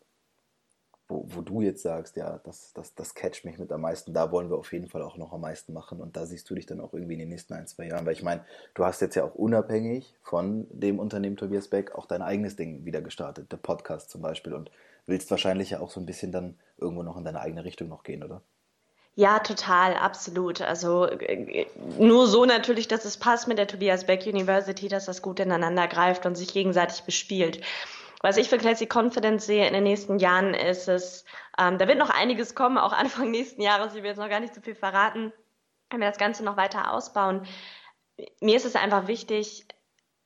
wo, 1.08 1.25
wo 1.29 1.41
du 1.41 1.61
jetzt 1.61 1.82
sagst, 1.82 2.17
ja, 2.17 2.41
das, 2.44 2.73
das, 2.73 2.94
das 2.94 3.14
catcht 3.14 3.44
mich 3.44 3.58
mit 3.58 3.70
am 3.73 3.82
meisten, 3.82 4.12
da 4.12 4.32
wollen 4.32 4.50
wir 4.50 4.58
auf 4.58 4.73
jeden 4.73 4.88
Fall 4.88 5.03
auch 5.03 5.17
noch 5.17 5.32
am 5.32 5.41
meisten 5.41 5.73
machen 5.73 6.00
und 6.00 6.17
da 6.17 6.26
siehst 6.26 6.49
du 6.50 6.55
dich 6.55 6.67
dann 6.67 6.81
auch 6.81 6.93
irgendwie 6.93 7.14
in 7.14 7.20
den 7.20 7.29
nächsten 7.29 7.55
ein, 7.55 7.67
zwei 7.67 7.87
Jahren, 7.87 8.06
weil 8.06 8.14
ich 8.14 8.23
meine, 8.23 8.44
du 8.75 8.85
hast 8.85 9.00
jetzt 9.00 9.14
ja 9.14 9.25
auch 9.25 9.35
unabhängig 9.35 10.14
von 10.23 10.67
dem 10.70 10.99
Unternehmen 10.99 11.37
Tobias 11.37 11.69
Beck 11.69 11.94
auch 11.94 12.06
dein 12.06 12.23
eigenes 12.23 12.56
Ding 12.56 12.85
wieder 12.85 13.03
gestartet, 13.03 13.53
der 13.53 13.58
Podcast 13.58 14.11
zum 14.11 14.23
Beispiel 14.23 14.53
und 14.53 14.70
willst 15.06 15.31
wahrscheinlich 15.31 15.70
ja 15.70 15.81
auch 15.81 15.91
so 15.91 16.00
ein 16.00 16.06
bisschen 16.06 16.32
dann 16.32 16.58
irgendwo 16.79 17.03
noch 17.03 17.17
in 17.17 17.25
deine 17.25 17.41
eigene 17.41 17.64
Richtung 17.64 17.88
noch 17.88 18.03
gehen, 18.03 18.25
oder? 18.25 18.43
Ja, 19.19 19.38
total, 19.38 19.94
absolut. 19.94 20.61
Also 20.61 21.06
äh, 21.06 21.67
nur 21.99 22.26
so 22.26 22.44
natürlich, 22.44 22.87
dass 22.87 23.06
es 23.06 23.17
passt 23.17 23.49
mit 23.49 23.56
der 23.56 23.67
Tobias 23.67 24.05
Beck 24.05 24.26
University, 24.26 24.88
dass 24.88 25.06
das 25.06 25.23
gut 25.23 25.41
ineinander 25.41 25.88
greift 25.88 26.26
und 26.26 26.35
sich 26.35 26.53
gegenseitig 26.53 27.03
bespielt. 27.05 27.62
Was 28.23 28.37
ich 28.37 28.49
für 28.49 28.59
Classic 28.59 28.93
Confidence 28.93 29.47
sehe 29.47 29.67
in 29.67 29.75
den 29.75 29.85
nächsten 29.85 30.19
Jahren 30.19 30.55
ist 30.55 30.89
es, 30.89 31.25
ähm, 31.59 31.79
da 31.79 31.87
wird 31.87 31.99
noch 31.99 32.11
einiges 32.11 32.55
kommen, 32.55 32.79
auch 32.79 32.93
Anfang 32.93 33.31
nächsten 33.31 33.63
Jahres. 33.63 33.95
Ich 33.95 34.03
will 34.03 34.11
jetzt 34.11 34.19
noch 34.19 34.29
gar 34.29 34.41
nicht 34.41 34.55
so 34.55 34.61
viel 34.61 34.75
verraten, 34.75 35.33
wenn 35.91 36.01
wir 36.01 36.09
das 36.09 36.19
Ganze 36.19 36.45
noch 36.45 36.57
weiter 36.57 36.93
ausbauen. 36.93 37.47
Mir 38.41 38.57
ist 38.57 38.65
es 38.65 38.77
einfach 38.77 39.07
wichtig, 39.07 39.67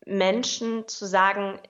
Menschen 0.07 0.87
zu 0.89 1.07
sagen, 1.07 1.61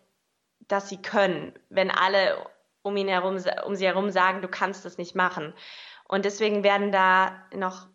dass 0.68 0.88
sie 0.88 1.00
können, 1.00 1.52
wenn 1.68 1.90
alle 1.90 2.46
um 2.82 2.96
ihn 2.96 3.08
herum, 3.08 3.38
um 3.66 3.74
sie 3.74 3.86
herum 3.86 4.10
sagen, 4.10 4.42
du 4.42 4.48
kannst 4.48 4.84
das 4.84 4.98
nicht 4.98 5.14
machen. 5.14 5.52
Und 6.10 6.24
deswegen 6.24 6.64
werden 6.64 6.90
da 6.90 7.36
noch 7.54 7.86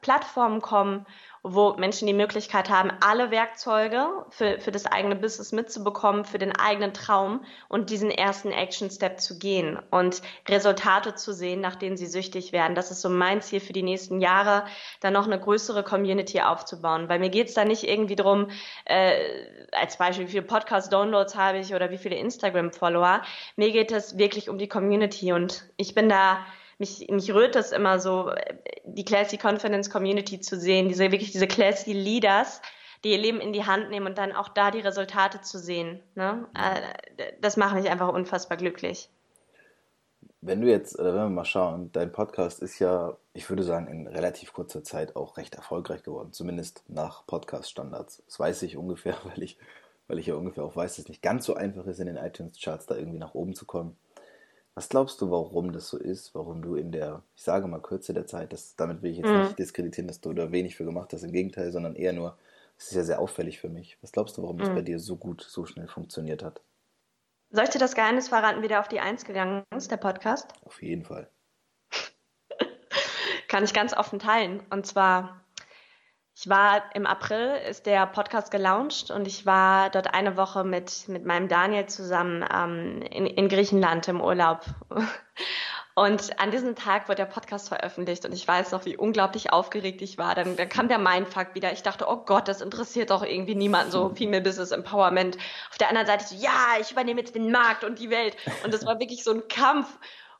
Plattformen 0.00 0.60
kommen, 0.60 1.06
wo 1.42 1.74
Menschen 1.74 2.06
die 2.06 2.14
Möglichkeit 2.14 2.70
haben, 2.70 2.92
alle 3.00 3.32
Werkzeuge 3.32 4.06
für, 4.30 4.60
für 4.60 4.70
das 4.70 4.86
eigene 4.86 5.16
Business 5.16 5.50
mitzubekommen, 5.50 6.24
für 6.24 6.38
den 6.38 6.54
eigenen 6.56 6.94
Traum 6.94 7.44
und 7.68 7.90
diesen 7.90 8.12
ersten 8.12 8.52
Action 8.52 8.92
Step 8.92 9.18
zu 9.18 9.40
gehen 9.40 9.76
und 9.90 10.22
Resultate 10.48 11.16
zu 11.16 11.34
sehen, 11.34 11.60
nach 11.60 11.74
denen 11.74 11.96
sie 11.96 12.06
süchtig 12.06 12.52
werden. 12.52 12.76
Das 12.76 12.92
ist 12.92 13.00
so 13.00 13.08
mein 13.08 13.42
Ziel 13.42 13.58
für 13.58 13.72
die 13.72 13.82
nächsten 13.82 14.20
Jahre, 14.20 14.66
da 15.00 15.10
noch 15.10 15.26
eine 15.26 15.40
größere 15.40 15.82
Community 15.82 16.42
aufzubauen. 16.42 17.08
Weil 17.08 17.18
mir 17.18 17.30
geht's 17.30 17.54
da 17.54 17.64
nicht 17.64 17.82
irgendwie 17.82 18.16
drum, 18.16 18.50
äh, 18.84 19.18
als 19.72 19.98
Beispiel, 19.98 20.28
wie 20.28 20.30
viele 20.30 20.42
Podcast-Downloads 20.44 21.34
habe 21.34 21.58
ich 21.58 21.74
oder 21.74 21.90
wie 21.90 21.98
viele 21.98 22.14
Instagram-Follower. 22.14 23.22
Mir 23.56 23.72
geht 23.72 23.90
es 23.90 24.16
wirklich 24.16 24.48
um 24.48 24.58
die 24.58 24.68
Community 24.68 25.32
und 25.32 25.64
ich 25.76 25.96
bin 25.96 26.08
da 26.08 26.38
mich, 26.78 27.06
mich 27.10 27.32
rührt 27.32 27.54
das 27.54 27.72
immer 27.72 27.98
so, 27.98 28.32
die 28.84 29.04
Classy 29.04 29.38
Confidence 29.38 29.90
Community 29.90 30.40
zu 30.40 30.58
sehen, 30.58 30.88
diese 30.88 31.10
wirklich 31.10 31.32
diese 31.32 31.46
Classy 31.46 31.92
Leaders, 31.92 32.60
die 33.04 33.12
ihr 33.12 33.18
Leben 33.18 33.40
in 33.40 33.52
die 33.52 33.64
Hand 33.64 33.90
nehmen 33.90 34.06
und 34.06 34.18
dann 34.18 34.32
auch 34.32 34.48
da 34.48 34.70
die 34.70 34.80
Resultate 34.80 35.42
zu 35.42 35.58
sehen. 35.58 36.00
Ne? 36.14 36.46
Äh, 36.54 37.32
das 37.40 37.56
macht 37.56 37.74
mich 37.74 37.88
einfach 37.88 38.08
unfassbar 38.08 38.56
glücklich. 38.56 39.10
Wenn 40.40 40.60
du 40.60 40.68
jetzt, 40.68 40.98
oder 40.98 41.14
wenn 41.14 41.22
wir 41.22 41.30
mal 41.30 41.44
schauen, 41.44 41.90
dein 41.92 42.12
Podcast 42.12 42.60
ist 42.60 42.78
ja, 42.78 43.16
ich 43.32 43.48
würde 43.48 43.62
sagen, 43.62 43.88
in 43.88 44.06
relativ 44.06 44.52
kurzer 44.52 44.82
Zeit 44.82 45.16
auch 45.16 45.36
recht 45.38 45.54
erfolgreich 45.54 46.02
geworden, 46.02 46.32
zumindest 46.32 46.82
nach 46.88 47.26
Podcast-Standards. 47.26 48.22
Das 48.26 48.40
weiß 48.40 48.62
ich 48.62 48.76
ungefähr, 48.76 49.16
weil 49.24 49.42
ich, 49.42 49.58
weil 50.06 50.18
ich 50.18 50.26
ja 50.26 50.34
ungefähr 50.34 50.64
auch 50.64 50.76
weiß, 50.76 50.96
dass 50.96 51.04
es 51.04 51.08
nicht 51.08 51.22
ganz 51.22 51.46
so 51.46 51.54
einfach 51.54 51.86
ist, 51.86 51.98
in 51.98 52.06
den 52.06 52.16
iTunes-Charts 52.16 52.86
da 52.86 52.96
irgendwie 52.96 53.18
nach 53.18 53.34
oben 53.34 53.54
zu 53.54 53.64
kommen. 53.64 53.96
Was 54.74 54.88
glaubst 54.88 55.20
du, 55.20 55.30
warum 55.30 55.72
das 55.72 55.88
so 55.88 55.98
ist? 55.98 56.34
Warum 56.34 56.60
du 56.60 56.74
in 56.74 56.90
der, 56.90 57.22
ich 57.36 57.42
sage 57.42 57.68
mal, 57.68 57.80
Kürze 57.80 58.12
der 58.12 58.26
Zeit, 58.26 58.52
das, 58.52 58.74
damit 58.74 59.02
will 59.02 59.12
ich 59.12 59.18
jetzt 59.18 59.28
mhm. 59.28 59.42
nicht 59.42 59.58
diskreditieren, 59.58 60.08
dass 60.08 60.20
du 60.20 60.32
da 60.32 60.50
wenig 60.50 60.76
für 60.76 60.84
gemacht 60.84 61.12
hast, 61.12 61.22
im 61.22 61.32
Gegenteil, 61.32 61.70
sondern 61.70 61.94
eher 61.94 62.12
nur, 62.12 62.36
es 62.76 62.88
ist 62.88 62.96
ja 62.96 63.04
sehr 63.04 63.20
auffällig 63.20 63.60
für 63.60 63.68
mich. 63.68 63.98
Was 64.02 64.10
glaubst 64.10 64.36
du, 64.36 64.42
warum 64.42 64.56
mhm. 64.56 64.60
das 64.60 64.70
bei 64.70 64.82
dir 64.82 64.98
so 64.98 65.16
gut, 65.16 65.42
so 65.42 65.64
schnell 65.64 65.86
funktioniert 65.86 66.42
hat? 66.42 66.60
Soll 67.50 67.64
ich 67.64 67.70
dir 67.70 67.78
das 67.78 67.94
Geheimnis 67.94 68.28
verraten, 68.28 68.62
wie 68.62 68.68
der 68.68 68.80
auf 68.80 68.88
die 68.88 68.98
Eins 68.98 69.24
gegangen 69.24 69.62
ist, 69.76 69.92
der 69.92 69.96
Podcast? 69.96 70.52
Auf 70.64 70.82
jeden 70.82 71.04
Fall. 71.04 71.28
Kann 73.48 73.62
ich 73.62 73.72
ganz 73.72 73.96
offen 73.96 74.18
teilen. 74.18 74.60
Und 74.70 74.86
zwar 74.86 75.43
ich 76.36 76.48
war 76.48 76.82
im 76.94 77.06
April, 77.06 77.60
ist 77.68 77.86
der 77.86 78.06
Podcast 78.06 78.50
gelauncht 78.50 79.10
und 79.10 79.26
ich 79.26 79.46
war 79.46 79.90
dort 79.90 80.14
eine 80.14 80.36
Woche 80.36 80.64
mit, 80.64 81.08
mit 81.08 81.24
meinem 81.24 81.48
Daniel 81.48 81.86
zusammen 81.86 82.44
ähm, 82.52 83.02
in, 83.02 83.26
in 83.26 83.48
Griechenland 83.48 84.08
im 84.08 84.20
Urlaub. 84.20 84.62
Und 85.96 86.40
an 86.40 86.50
diesem 86.50 86.74
Tag 86.74 87.08
wird 87.08 87.20
der 87.20 87.24
Podcast 87.24 87.68
veröffentlicht 87.68 88.24
und 88.24 88.32
ich 88.32 88.48
weiß 88.48 88.72
noch, 88.72 88.84
wie 88.84 88.96
unglaublich 88.96 89.52
aufgeregt 89.52 90.02
ich 90.02 90.18
war. 90.18 90.34
Dann, 90.34 90.56
dann 90.56 90.68
kam 90.68 90.88
der 90.88 90.98
Mindfuck 90.98 91.54
wieder. 91.54 91.72
Ich 91.72 91.84
dachte, 91.84 92.06
oh 92.08 92.16
Gott, 92.16 92.48
das 92.48 92.60
interessiert 92.60 93.10
doch 93.10 93.22
irgendwie 93.22 93.54
niemanden, 93.54 93.92
so 93.92 94.12
Female 94.12 94.42
Business 94.42 94.72
Empowerment. 94.72 95.38
Auf 95.70 95.78
der 95.78 95.88
anderen 95.88 96.08
Seite 96.08 96.24
so, 96.24 96.34
ja, 96.34 96.80
ich 96.80 96.90
übernehme 96.90 97.20
jetzt 97.20 97.36
den 97.36 97.52
Markt 97.52 97.84
und 97.84 98.00
die 98.00 98.10
Welt. 98.10 98.36
Und 98.64 98.74
das 98.74 98.84
war 98.84 98.98
wirklich 98.98 99.22
so 99.22 99.30
ein 99.30 99.46
Kampf. 99.46 99.86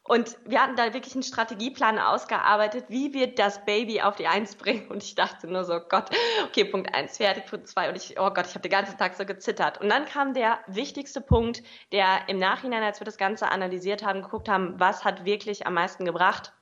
Und 0.07 0.37
wir 0.45 0.61
hatten 0.61 0.77
da 0.77 0.93
wirklich 0.93 1.15
einen 1.15 1.23
Strategieplan 1.23 1.99
ausgearbeitet, 1.99 2.85
wie 2.89 3.15
wir 3.15 3.35
das 3.35 3.65
Baby 3.65 4.03
auf 4.03 4.17
die 4.17 4.27
Eins 4.27 4.55
bringen. 4.55 4.87
Und 4.89 5.03
ich 5.03 5.15
dachte 5.15 5.47
nur 5.47 5.65
so, 5.65 5.81
Gott, 5.81 6.11
okay, 6.45 6.67
Punkt 6.67 6.95
eins 6.95 7.17
fertig, 7.17 7.47
Punkt 7.47 7.69
zwei. 7.69 7.89
Und 7.89 7.97
ich, 7.97 8.21
oh 8.21 8.31
Gott, 8.31 8.47
ich 8.47 8.55
habe 8.55 8.61
den 8.61 8.71
ganzen 8.71 8.99
Tag 8.99 9.15
so 9.15 9.25
gezittert. 9.25 9.81
Und 9.81 9.89
dann 9.89 10.05
kam 10.05 10.35
der 10.35 10.59
wichtigste 10.67 11.23
Punkt, 11.23 11.63
der 11.91 12.29
im 12.29 12.39
Nachhinein, 12.39 12.83
als 12.83 13.01
wir 13.01 13.07
das 13.07 13.17
Ganze 13.17 13.51
analysiert 13.51 14.05
haben, 14.05 14.21
geguckt 14.21 14.51
haben, 14.51 14.79
was 14.79 15.05
hat 15.05 15.25
wirklich 15.25 15.67
am 15.67 15.73
meisten 15.73 16.05
gebracht, 16.05 16.53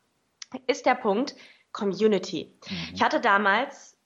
ist 0.69 0.87
der 0.87 0.95
Punkt 0.95 1.35
Community. 1.73 2.57
Mhm. 2.69 2.95
Ich 2.95 3.03
hatte 3.03 3.21
damals, 3.21 3.97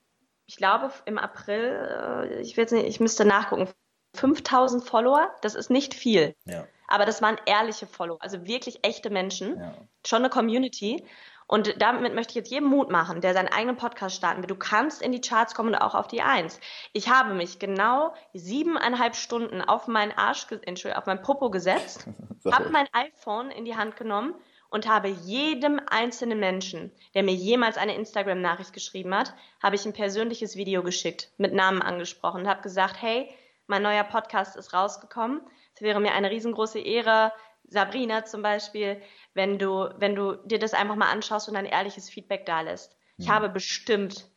ich 0.46 0.56
glaube 0.56 0.90
im 1.04 1.18
April, 1.18 2.30
äh, 2.30 2.40
ich, 2.40 2.56
will 2.56 2.66
nicht, 2.70 2.86
ich 2.86 3.00
müsste 3.00 3.26
nachgucken, 3.26 3.68
5000 4.14 4.82
Follower. 4.82 5.30
Das 5.42 5.54
ist 5.54 5.68
nicht 5.68 5.92
viel. 5.92 6.34
Ja. 6.46 6.66
Aber 6.88 7.04
das 7.04 7.22
waren 7.22 7.36
ehrliche 7.46 7.86
Follower, 7.86 8.18
also 8.20 8.46
wirklich 8.46 8.84
echte 8.84 9.10
Menschen, 9.10 9.58
ja. 9.58 9.74
schon 10.06 10.20
eine 10.20 10.30
Community. 10.30 11.04
Und 11.48 11.80
damit 11.80 12.14
möchte 12.14 12.30
ich 12.32 12.36
jetzt 12.36 12.50
jedem 12.50 12.68
Mut 12.68 12.90
machen, 12.90 13.20
der 13.20 13.32
seinen 13.32 13.48
eigenen 13.48 13.76
Podcast 13.76 14.16
starten 14.16 14.42
will. 14.42 14.48
Du 14.48 14.56
kannst 14.56 15.00
in 15.00 15.12
die 15.12 15.20
Charts 15.20 15.54
kommen 15.54 15.68
und 15.68 15.76
auch 15.76 15.94
auf 15.94 16.08
die 16.08 16.22
Eins. 16.22 16.58
Ich 16.92 17.08
habe 17.08 17.34
mich 17.34 17.60
genau 17.60 18.14
siebeneinhalb 18.34 19.14
Stunden 19.14 19.62
auf 19.62 19.86
meinen 19.86 20.12
Arsch, 20.12 20.46
Entschuldigung, 20.50 20.98
auf 20.98 21.06
mein 21.06 21.22
Popo 21.22 21.50
gesetzt, 21.50 22.06
habe 22.50 22.70
mein 22.70 22.88
iPhone 22.92 23.50
in 23.50 23.64
die 23.64 23.76
Hand 23.76 23.96
genommen 23.96 24.34
und 24.70 24.88
habe 24.88 25.08
jedem 25.08 25.80
einzelnen 25.86 26.40
Menschen, 26.40 26.90
der 27.14 27.22
mir 27.22 27.34
jemals 27.34 27.78
eine 27.78 27.94
Instagram-Nachricht 27.94 28.72
geschrieben 28.72 29.14
hat, 29.14 29.32
habe 29.62 29.76
ich 29.76 29.86
ein 29.86 29.92
persönliches 29.92 30.56
Video 30.56 30.82
geschickt, 30.82 31.30
mit 31.38 31.54
Namen 31.54 31.80
angesprochen 31.80 32.42
und 32.42 32.48
habe 32.48 32.62
gesagt, 32.62 33.00
hey, 33.00 33.28
mein 33.68 33.82
neuer 33.82 34.04
Podcast 34.04 34.56
ist 34.56 34.72
rausgekommen. 34.72 35.40
Es 35.76 35.82
wäre 35.82 36.00
mir 36.00 36.12
eine 36.12 36.30
riesengroße 36.30 36.80
Ehre, 36.80 37.32
Sabrina 37.68 38.24
zum 38.24 38.42
Beispiel, 38.42 39.02
wenn 39.34 39.58
du, 39.58 39.90
wenn 39.98 40.14
du 40.14 40.36
dir 40.44 40.58
das 40.58 40.72
einfach 40.72 40.96
mal 40.96 41.10
anschaust 41.10 41.48
und 41.48 41.56
ein 41.56 41.66
ehrliches 41.66 42.08
Feedback 42.08 42.46
da 42.46 42.62
lässt. 42.62 42.96
Ich 43.18 43.26
mhm. 43.26 43.32
habe 43.32 43.48
bestimmt 43.48 44.30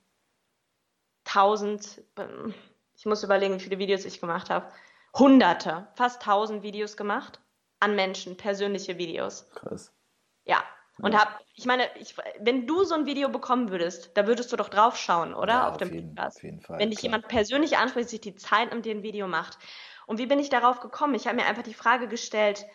tausend, 1.23 2.01
ich 2.95 3.05
muss 3.05 3.23
überlegen, 3.23 3.55
wie 3.55 3.63
viele 3.63 3.79
Videos 3.79 4.05
ich 4.05 4.19
gemacht 4.19 4.49
habe. 4.49 4.69
Hunderte, 5.17 5.87
fast 5.95 6.21
tausend 6.21 6.61
Videos 6.63 6.97
gemacht 6.97 7.39
an 7.79 7.95
Menschen, 7.95 8.35
persönliche 8.35 8.97
Videos. 8.97 9.49
Krass. 9.51 9.93
Ja. 10.43 10.63
Und 11.01 11.13
ja. 11.13 11.19
hab, 11.21 11.39
ich 11.53 11.65
meine, 11.65 11.87
ich, 11.97 12.15
wenn 12.39 12.67
du 12.67 12.83
so 12.83 12.93
ein 12.93 13.05
Video 13.05 13.29
bekommen 13.29 13.69
würdest, 13.69 14.11
da 14.17 14.27
würdest 14.27 14.51
du 14.51 14.57
doch 14.57 14.67
drauf 14.67 14.97
schauen, 14.97 15.33
oder? 15.33 15.53
Ja, 15.53 15.67
auf, 15.67 15.71
auf 15.73 15.77
dem 15.77 15.93
jeden, 15.93 16.15
Podcast. 16.15 16.37
Auf 16.37 16.43
jeden 16.43 16.61
Fall. 16.61 16.79
Wenn 16.79 16.89
dich 16.89 16.99
klar. 16.99 17.11
jemand 17.11 17.27
persönlich 17.29 17.77
anspricht, 17.77 18.09
sich 18.09 18.19
die 18.19 18.35
Zeit 18.35 18.71
nimmt, 18.71 18.85
dir 18.85 18.95
ein 18.95 19.03
Video 19.03 19.27
macht. 19.27 19.57
Und 20.09 20.17
wie 20.17 20.25
bin 20.25 20.39
ich 20.39 20.49
darauf 20.49 20.79
gekommen? 20.79 21.13
Ich 21.13 21.27
habe 21.27 21.35
mir 21.35 21.45
einfach 21.45 21.61
die 21.61 21.75
Frage 21.75 22.07
gestellt, 22.07 22.65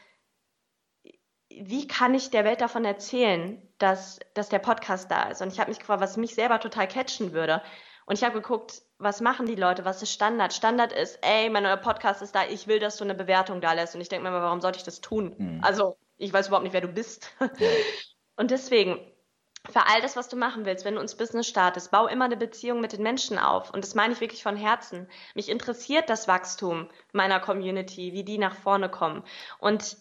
wie 1.51 1.89
kann 1.89 2.15
ich 2.15 2.31
der 2.31 2.45
Welt 2.45 2.61
davon 2.61 2.85
erzählen, 2.85 3.61
dass, 3.79 4.21
dass 4.35 4.51
der 4.51 4.61
Podcast 4.61 5.11
da 5.11 5.25
ist? 5.25 5.43
Und 5.43 5.53
ich 5.53 5.59
habe 5.59 5.69
mich 5.69 5.81
gefragt, 5.81 6.01
was 6.01 6.17
mich 6.17 6.37
selber 6.37 6.61
total 6.61 6.87
catchen 6.87 7.33
würde. 7.33 7.61
Und 8.07 8.17
ich 8.17 8.23
habe 8.23 8.41
geguckt, 8.41 8.83
was 8.99 9.21
machen 9.21 9.47
die 9.47 9.57
Leute? 9.57 9.85
Was 9.85 10.01
ist 10.01 10.13
Standard? 10.13 10.53
Standard 10.53 10.93
ist, 10.93 11.19
ey, 11.23 11.51
mein 11.51 11.65
neuer 11.65 11.77
Podcast 11.77 12.23
ist 12.23 12.37
da, 12.37 12.47
ich 12.47 12.69
will, 12.69 12.79
dass 12.79 12.99
du 12.99 13.05
eine 13.05 13.17
Bewertung 13.17 13.61
da 13.61 13.73
lässt. 13.73 13.97
Und 13.97 14.01
ich 14.01 14.09
denke 14.09 14.23
mir 14.23 14.31
mal, 14.31 14.43
warum 14.43 14.61
sollte 14.61 14.79
ich 14.79 14.85
das 14.85 15.01
tun? 15.01 15.35
Mhm. 15.37 15.59
Also, 15.61 15.97
ich 16.19 16.33
weiß 16.33 16.47
überhaupt 16.47 16.63
nicht, 16.63 16.73
wer 16.73 16.83
du 16.83 16.89
bist. 16.89 17.33
Ja. 17.41 17.49
Und 18.37 18.53
deswegen, 18.53 19.01
für 19.71 19.87
all 19.87 20.03
das, 20.03 20.17
was 20.17 20.29
du 20.29 20.37
machen 20.37 20.67
willst, 20.67 20.85
wenn 20.85 20.95
du 20.95 21.01
ins 21.01 21.17
Business 21.17 21.47
startest, 21.47 21.91
bau 21.91 22.07
immer 22.07 22.27
eine 22.27 22.37
Beziehung 22.37 22.81
mit 22.81 22.93
den 22.93 23.03
Menschen 23.03 23.39
auf. 23.39 23.73
Und 23.73 23.83
das 23.83 23.95
meine 23.95 24.13
ich 24.13 24.21
wirklich 24.21 24.43
von 24.43 24.57
Herzen. 24.57 25.09
Mich 25.35 25.49
interessiert 25.49 26.11
das 26.11 26.29
Wachstum 26.29 26.89
meiner 27.13 27.41
Community, 27.41 28.13
wie 28.13 28.25
die 28.25 28.39
nach 28.39 28.55
vorne 28.55 28.91
kommen. 28.91 29.25
Und 29.59 29.97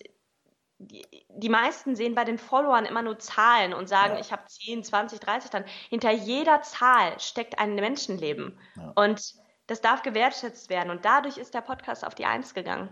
die, 0.79 1.05
die 1.29 1.49
meisten 1.49 1.95
sehen 1.95 2.13
bei 2.13 2.25
den 2.25 2.37
Followern 2.37 2.85
immer 2.85 3.01
nur 3.01 3.19
Zahlen 3.19 3.73
und 3.73 3.87
sagen, 3.87 4.15
ja. 4.15 4.19
ich 4.19 4.33
habe 4.33 4.43
10, 4.45 4.83
20, 4.83 5.19
30 5.21 5.49
dann. 5.49 5.65
Hinter 5.89 6.11
jeder 6.11 6.61
Zahl 6.61 7.17
steckt 7.19 7.57
ein 7.57 7.75
Menschenleben. 7.75 8.59
Ja. 8.75 8.91
Und 8.95 9.33
das 9.67 9.79
darf 9.79 10.01
gewertschätzt 10.01 10.69
werden. 10.69 10.89
Und 10.89 11.05
dadurch 11.05 11.37
ist 11.37 11.53
der 11.53 11.61
Podcast 11.61 12.05
auf 12.05 12.15
die 12.15 12.25
Eins 12.25 12.53
gegangen 12.53 12.89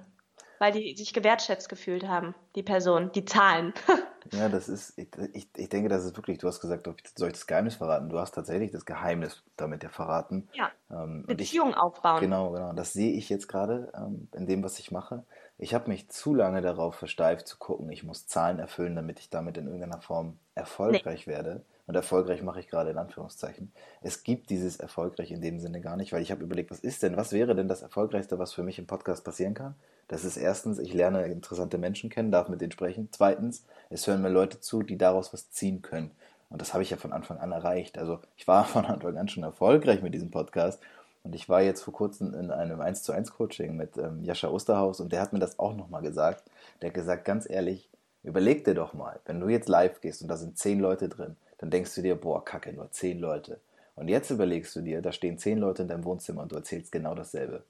weil 0.61 0.71
die 0.71 0.95
sich 0.95 1.11
gewertschätzt 1.11 1.69
gefühlt 1.69 2.07
haben, 2.07 2.35
die 2.55 2.61
Person, 2.61 3.11
die 3.13 3.25
Zahlen. 3.25 3.73
ja, 4.31 4.49
das 4.49 4.69
ist, 4.69 4.97
ich, 4.97 5.09
ich, 5.33 5.47
ich 5.55 5.69
denke, 5.69 5.89
das 5.89 6.05
ist 6.05 6.15
wirklich, 6.17 6.37
du 6.37 6.47
hast 6.47 6.61
gesagt, 6.61 6.87
soll 7.15 7.27
ich 7.27 7.33
das 7.33 7.47
Geheimnis 7.47 7.75
verraten? 7.75 8.09
Du 8.09 8.19
hast 8.19 8.31
tatsächlich 8.31 8.71
das 8.71 8.85
Geheimnis 8.85 9.43
damit 9.57 9.83
ja 9.83 9.89
verraten. 9.89 10.47
Ja, 10.53 10.71
ähm, 10.89 11.25
Beziehungen 11.27 11.73
aufbauen. 11.73 12.19
Genau, 12.21 12.51
genau. 12.51 12.73
Das 12.73 12.93
sehe 12.93 13.13
ich 13.13 13.29
jetzt 13.29 13.47
gerade 13.47 13.91
ähm, 13.95 14.27
in 14.33 14.47
dem, 14.47 14.63
was 14.63 14.79
ich 14.79 14.91
mache. 14.91 15.23
Ich 15.57 15.73
habe 15.73 15.89
mich 15.89 16.09
zu 16.09 16.33
lange 16.33 16.61
darauf 16.61 16.95
versteift 16.95 17.47
zu 17.47 17.57
gucken, 17.57 17.91
ich 17.91 18.03
muss 18.03 18.27
Zahlen 18.27 18.59
erfüllen, 18.59 18.95
damit 18.95 19.19
ich 19.19 19.29
damit 19.29 19.57
in 19.57 19.65
irgendeiner 19.65 20.01
Form 20.01 20.39
erfolgreich 20.55 21.27
nee. 21.27 21.33
werde. 21.33 21.65
Und 21.87 21.95
erfolgreich 21.95 22.41
mache 22.41 22.59
ich 22.59 22.67
gerade 22.67 22.91
in 22.91 22.97
Anführungszeichen. 22.97 23.71
Es 24.01 24.23
gibt 24.23 24.49
dieses 24.49 24.77
erfolgreich 24.77 25.31
in 25.31 25.41
dem 25.41 25.59
Sinne 25.59 25.81
gar 25.81 25.97
nicht, 25.97 26.13
weil 26.13 26.21
ich 26.21 26.31
habe 26.31 26.43
überlegt, 26.43 26.71
was 26.71 26.79
ist 26.79 27.03
denn, 27.03 27.17
was 27.17 27.31
wäre 27.31 27.55
denn 27.55 27.67
das 27.67 27.81
Erfolgreichste, 27.81 28.39
was 28.39 28.53
für 28.53 28.63
mich 28.63 28.79
im 28.79 28.87
Podcast 28.87 29.23
passieren 29.23 29.53
kann? 29.53 29.75
Das 30.07 30.25
ist 30.25 30.37
erstens, 30.37 30.79
ich 30.79 30.93
lerne 30.93 31.25
interessante 31.25 31.77
Menschen 31.77 32.09
kennen, 32.09 32.31
darf 32.31 32.49
mit 32.49 32.61
denen 32.61 32.71
sprechen. 32.71 33.09
Zweitens, 33.11 33.63
es 33.89 34.07
hören 34.07 34.21
mir 34.21 34.29
Leute 34.29 34.59
zu, 34.59 34.83
die 34.83 34.97
daraus 34.97 35.33
was 35.33 35.51
ziehen 35.51 35.81
können. 35.81 36.11
Und 36.49 36.61
das 36.61 36.73
habe 36.73 36.83
ich 36.83 36.89
ja 36.89 36.97
von 36.97 37.13
Anfang 37.13 37.37
an 37.37 37.51
erreicht. 37.51 37.97
Also 37.97 38.19
ich 38.35 38.47
war 38.47 38.65
von 38.65 38.85
Anfang 38.85 39.17
an 39.17 39.29
schon 39.29 39.43
erfolgreich 39.43 40.01
mit 40.01 40.13
diesem 40.13 40.29
Podcast. 40.29 40.81
Und 41.23 41.35
ich 41.35 41.47
war 41.49 41.61
jetzt 41.61 41.81
vor 41.81 41.93
kurzem 41.93 42.33
in 42.33 42.51
einem 42.51 42.81
1 42.81 43.03
zu 43.03 43.11
1 43.11 43.31
Coaching 43.33 43.77
mit 43.77 43.97
ähm, 43.97 44.23
Jascha 44.23 44.49
Osterhaus 44.49 44.99
und 44.99 45.11
der 45.11 45.21
hat 45.21 45.33
mir 45.33 45.39
das 45.39 45.59
auch 45.59 45.75
nochmal 45.75 46.01
gesagt. 46.01 46.43
Der 46.81 46.89
hat 46.89 46.95
gesagt, 46.95 47.25
ganz 47.25 47.49
ehrlich, 47.49 47.89
überleg 48.23 48.65
dir 48.65 48.73
doch 48.73 48.93
mal, 48.93 49.19
wenn 49.25 49.39
du 49.39 49.47
jetzt 49.47 49.69
live 49.69 50.01
gehst 50.01 50.21
und 50.21 50.27
da 50.27 50.37
sind 50.37 50.57
zehn 50.57 50.79
Leute 50.79 51.09
drin, 51.09 51.35
dann 51.61 51.69
denkst 51.69 51.93
du 51.95 52.01
dir, 52.01 52.15
boah, 52.15 52.43
kacke, 52.43 52.73
nur 52.73 52.91
zehn 52.91 53.19
Leute. 53.19 53.61
Und 53.95 54.07
jetzt 54.07 54.31
überlegst 54.31 54.75
du 54.75 54.81
dir, 54.81 55.01
da 55.01 55.11
stehen 55.11 55.37
zehn 55.37 55.59
Leute 55.59 55.83
in 55.83 55.87
deinem 55.87 56.03
Wohnzimmer 56.03 56.41
und 56.41 56.51
du 56.51 56.55
erzählst 56.55 56.91
genau 56.91 57.13
dasselbe. 57.13 57.63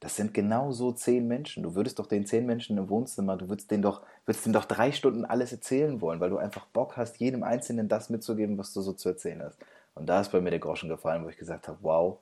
Das 0.00 0.16
sind 0.16 0.32
genau 0.32 0.72
so 0.72 0.92
zehn 0.92 1.28
Menschen. 1.28 1.62
Du 1.62 1.74
würdest 1.74 1.98
doch 1.98 2.06
den 2.06 2.26
zehn 2.26 2.46
Menschen 2.46 2.78
im 2.78 2.88
Wohnzimmer, 2.88 3.36
du 3.36 3.50
würdest 3.50 3.70
denen 3.70 3.82
doch, 3.82 4.02
würdest 4.24 4.46
denen 4.46 4.54
doch 4.54 4.64
drei 4.64 4.92
Stunden 4.92 5.26
alles 5.26 5.52
erzählen 5.52 6.00
wollen, 6.00 6.20
weil 6.20 6.30
du 6.30 6.38
einfach 6.38 6.66
Bock 6.66 6.96
hast, 6.96 7.18
jedem 7.18 7.42
Einzelnen 7.42 7.88
das 7.88 8.08
mitzugeben, 8.08 8.56
was 8.56 8.72
du 8.72 8.80
so 8.80 8.94
zu 8.94 9.10
erzählen 9.10 9.42
hast. 9.42 9.58
Und 9.94 10.06
da 10.06 10.20
ist 10.22 10.32
bei 10.32 10.40
mir 10.40 10.50
der 10.50 10.58
Groschen 10.58 10.88
gefallen, 10.88 11.24
wo 11.24 11.28
ich 11.28 11.36
gesagt 11.36 11.68
habe, 11.68 11.78
wow, 11.82 12.18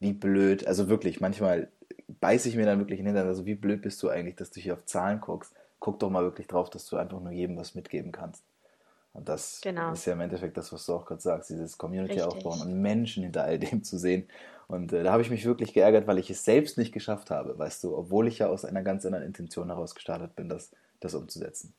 wie 0.00 0.14
blöd. 0.14 0.66
Also 0.66 0.88
wirklich, 0.88 1.20
manchmal 1.20 1.68
beiße 2.20 2.48
ich 2.48 2.56
mir 2.56 2.66
dann 2.66 2.78
wirklich 2.78 2.98
in 2.98 3.04
den 3.04 3.14
Hintern. 3.14 3.28
Also 3.28 3.44
wie 3.44 3.54
blöd 3.54 3.82
bist 3.82 4.02
du 4.02 4.08
eigentlich, 4.08 4.36
dass 4.36 4.50
du 4.50 4.60
hier 4.60 4.72
auf 4.72 4.86
Zahlen 4.86 5.20
guckst. 5.20 5.54
Guck 5.80 6.00
doch 6.00 6.10
mal 6.10 6.24
wirklich 6.24 6.46
drauf, 6.46 6.70
dass 6.70 6.86
du 6.86 6.96
einfach 6.96 7.20
nur 7.20 7.32
jedem 7.32 7.56
was 7.56 7.74
mitgeben 7.74 8.10
kannst. 8.10 8.42
Und 9.12 9.28
das 9.28 9.60
genau. 9.60 9.92
ist 9.92 10.06
ja 10.06 10.14
im 10.14 10.20
Endeffekt 10.20 10.56
das, 10.56 10.72
was 10.72 10.86
du 10.86 10.94
auch 10.94 11.04
gerade 11.04 11.20
sagst, 11.20 11.50
dieses 11.50 11.76
Community 11.76 12.14
Richtig. 12.14 12.32
aufbauen 12.32 12.62
und 12.62 12.80
Menschen 12.80 13.22
hinter 13.22 13.44
all 13.44 13.58
dem 13.58 13.84
zu 13.84 13.98
sehen. 13.98 14.26
Und 14.68 14.92
äh, 14.92 15.02
da 15.02 15.12
habe 15.12 15.22
ich 15.22 15.28
mich 15.28 15.44
wirklich 15.44 15.74
geärgert, 15.74 16.06
weil 16.06 16.18
ich 16.18 16.30
es 16.30 16.44
selbst 16.44 16.78
nicht 16.78 16.92
geschafft 16.92 17.30
habe, 17.30 17.58
weißt 17.58 17.84
du, 17.84 17.96
obwohl 17.96 18.26
ich 18.26 18.38
ja 18.38 18.48
aus 18.48 18.64
einer 18.64 18.82
ganz 18.82 19.04
anderen 19.04 19.24
Intention 19.24 19.68
heraus 19.68 19.94
gestartet 19.94 20.34
bin, 20.34 20.48
das, 20.48 20.70
das 21.00 21.14
umzusetzen. 21.14 21.74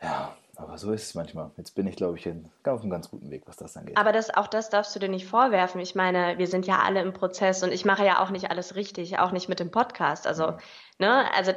Ja, 0.00 0.36
aber 0.56 0.78
so 0.78 0.90
ist 0.92 1.04
es 1.04 1.14
manchmal. 1.14 1.50
Jetzt 1.56 1.74
bin 1.74 1.86
ich, 1.86 1.96
glaube 1.96 2.18
ich, 2.18 2.26
auf 2.26 2.80
einem 2.80 2.90
ganz 2.90 3.10
guten 3.10 3.30
Weg, 3.30 3.42
was 3.46 3.56
das 3.56 3.76
angeht. 3.76 3.96
Aber 3.96 4.12
das, 4.12 4.34
auch 4.34 4.46
das 4.46 4.70
darfst 4.70 4.94
du 4.94 4.98
dir 4.98 5.08
nicht 5.08 5.26
vorwerfen. 5.26 5.80
Ich 5.80 5.94
meine, 5.94 6.38
wir 6.38 6.46
sind 6.46 6.66
ja 6.66 6.78
alle 6.78 7.02
im 7.02 7.12
Prozess 7.12 7.62
und 7.62 7.72
ich 7.72 7.84
mache 7.84 8.04
ja 8.04 8.22
auch 8.22 8.30
nicht 8.30 8.50
alles 8.50 8.74
richtig, 8.74 9.18
auch 9.18 9.32
nicht 9.32 9.48
mit 9.48 9.60
dem 9.60 9.70
Podcast. 9.70 10.26
Also, 10.26 10.52
mhm. 10.52 10.58
ne, 10.98 11.34
also 11.34 11.52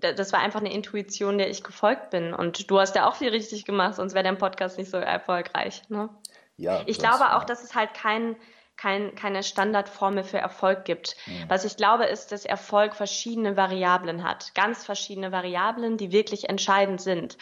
das 0.00 0.32
war 0.32 0.40
einfach 0.40 0.60
eine 0.60 0.72
Intuition, 0.72 1.38
der 1.38 1.48
ich 1.48 1.62
gefolgt 1.62 2.10
bin. 2.10 2.34
Und 2.34 2.70
du 2.70 2.80
hast 2.80 2.96
ja 2.96 3.08
auch 3.08 3.14
viel 3.14 3.30
richtig 3.30 3.64
gemacht, 3.64 3.94
sonst 3.94 4.14
wäre 4.14 4.24
dein 4.24 4.38
Podcast 4.38 4.78
nicht 4.78 4.90
so 4.90 4.96
erfolgreich. 4.96 5.82
Ne? 5.88 6.08
Ja. 6.56 6.82
Ich 6.86 6.98
glaube 6.98 7.36
auch, 7.36 7.44
dass 7.44 7.62
es 7.62 7.74
halt 7.74 7.94
kein 7.94 8.36
kein, 8.80 9.14
keine 9.14 9.42
Standardformel 9.42 10.24
für 10.24 10.38
Erfolg 10.38 10.86
gibt. 10.86 11.14
Mhm. 11.26 11.44
Was 11.48 11.66
ich 11.66 11.76
glaube, 11.76 12.06
ist, 12.06 12.32
dass 12.32 12.46
Erfolg 12.46 12.94
verschiedene 12.94 13.56
Variablen 13.56 14.24
hat. 14.24 14.54
Ganz 14.54 14.84
verschiedene 14.84 15.32
Variablen, 15.32 15.98
die 15.98 16.12
wirklich 16.12 16.48
entscheidend 16.48 17.02
sind. 17.02 17.36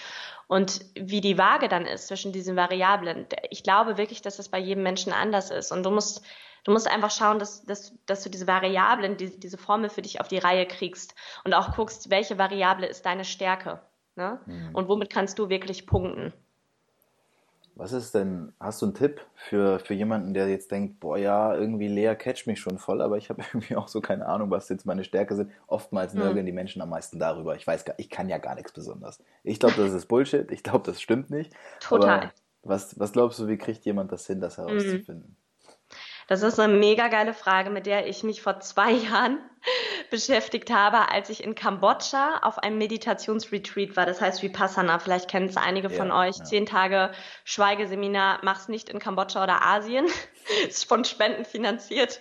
Und 0.49 0.81
wie 0.97 1.21
die 1.21 1.39
Waage 1.39 1.69
dann 1.69 1.87
ist 1.87 2.09
zwischen 2.09 2.33
diesen 2.33 2.57
Variablen, 2.57 3.27
ich 3.51 3.63
glaube 3.63 3.99
wirklich, 3.99 4.21
dass 4.21 4.37
das 4.37 4.49
bei 4.49 4.59
jedem 4.59 4.83
Menschen 4.83 5.13
anders 5.13 5.51
ist. 5.51 5.71
Und 5.71 5.85
du 5.85 5.91
musst, 5.91 6.23
du 6.65 6.73
musst 6.73 6.91
einfach 6.91 7.13
schauen, 7.13 7.39
dass, 7.39 7.65
dass, 7.65 7.95
dass 8.07 8.25
du 8.25 8.31
diese 8.31 8.49
Variablen, 8.49 9.17
die, 9.17 9.39
diese 9.39 9.59
Formel 9.59 9.91
für 9.91 10.03
dich 10.03 10.21
auf 10.21 10.27
die 10.27 10.39
Reihe 10.39 10.67
kriegst 10.67 11.15
und 11.45 11.55
auch 11.55 11.77
guckst, 11.77 12.11
welche 12.11 12.39
Variable 12.39 12.87
ist 12.87 13.07
deine 13.07 13.25
Stärke. 13.25 13.81
Ne? 14.17 14.41
Mhm. 14.47 14.75
Und 14.75 14.89
womit 14.89 15.11
kannst 15.11 15.39
du 15.39 15.49
wirklich 15.49 15.87
punkten. 15.87 16.33
Was 17.79 17.93
ist 17.93 18.13
denn, 18.13 18.53
hast 18.59 18.83
du 18.83 18.87
einen 18.87 18.95
Tipp 18.97 19.21
für, 19.37 19.79
für 19.79 19.95
jemanden, 19.95 20.35
der 20.35 20.49
jetzt 20.49 20.73
denkt, 20.73 20.99
boah 20.99 21.17
ja, 21.17 21.55
irgendwie 21.55 21.87
Lea 21.87 22.17
catcht 22.17 22.49
mich 22.49 22.59
schon 22.59 22.77
voll, 22.77 23.01
aber 23.01 23.19
ich 23.19 23.31
habe 23.31 23.43
irgendwie 23.55 23.77
auch 23.77 23.87
so 23.87 24.01
keine 24.01 24.27
Ahnung, 24.27 24.51
was 24.51 24.69
jetzt 24.69 24.85
meine 24.85 25.05
Stärke 25.05 25.37
sind. 25.37 25.53
Oftmals 25.69 26.13
hm. 26.13 26.19
nörgeln 26.19 26.45
die 26.45 26.51
Menschen 26.51 26.83
am 26.83 26.89
meisten 26.89 27.21
darüber. 27.21 27.55
Ich 27.55 27.65
weiß 27.65 27.85
gar, 27.85 27.95
ich 27.97 28.11
kann 28.11 28.29
ja 28.29 28.39
gar 28.39 28.57
nichts 28.57 28.73
besonders. 28.73 29.23
Ich 29.45 29.61
glaube, 29.61 29.77
das 29.77 29.93
ist 29.93 30.07
Bullshit. 30.07 30.51
Ich 30.51 30.65
glaube, 30.65 30.85
das 30.87 31.01
stimmt 31.01 31.31
nicht. 31.31 31.55
Total. 31.79 32.33
Was, 32.65 32.99
was 32.99 33.13
glaubst 33.13 33.39
du, 33.39 33.47
wie 33.47 33.59
kriegt 33.59 33.85
jemand 33.85 34.11
das 34.11 34.27
hin, 34.27 34.41
das 34.41 34.59
herauszufinden? 34.59 35.37
Mhm. 35.37 35.37
Das 36.27 36.43
ist 36.43 36.59
eine 36.59 36.75
mega 36.75 37.07
geile 37.07 37.33
Frage, 37.33 37.71
mit 37.71 37.87
der 37.87 38.09
ich 38.09 38.25
mich 38.25 38.43
vor 38.43 38.59
zwei 38.59 38.91
Jahren 39.11 39.39
beschäftigt 40.11 40.71
habe, 40.71 41.11
als 41.11 41.31
ich 41.31 41.43
in 41.43 41.55
Kambodscha 41.55 42.39
auf 42.43 42.59
einem 42.59 42.79
Meditationsretreat 42.79 43.97
war. 43.97 44.07
Das 44.07 44.21
heißt 44.21 44.43
Vipassana. 44.43 44.99
Vielleicht 44.99 45.29
kennen 45.29 45.49
es 45.49 45.57
einige 45.57 45.89
ja, 45.89 45.97
von 45.97 46.11
euch. 46.11 46.37
Ja. 46.39 46.45
Zehn 46.45 46.67
Tage 46.67 47.11
Schweigeseminar. 47.45 48.41
Mach's 48.43 48.69
nicht 48.69 48.89
in 48.89 48.99
Kambodscha 48.99 49.43
oder 49.43 49.65
Asien. 49.65 50.07
ist 50.69 50.89
von 50.89 51.05
Spenden 51.05 51.45
finanziert. 51.45 52.21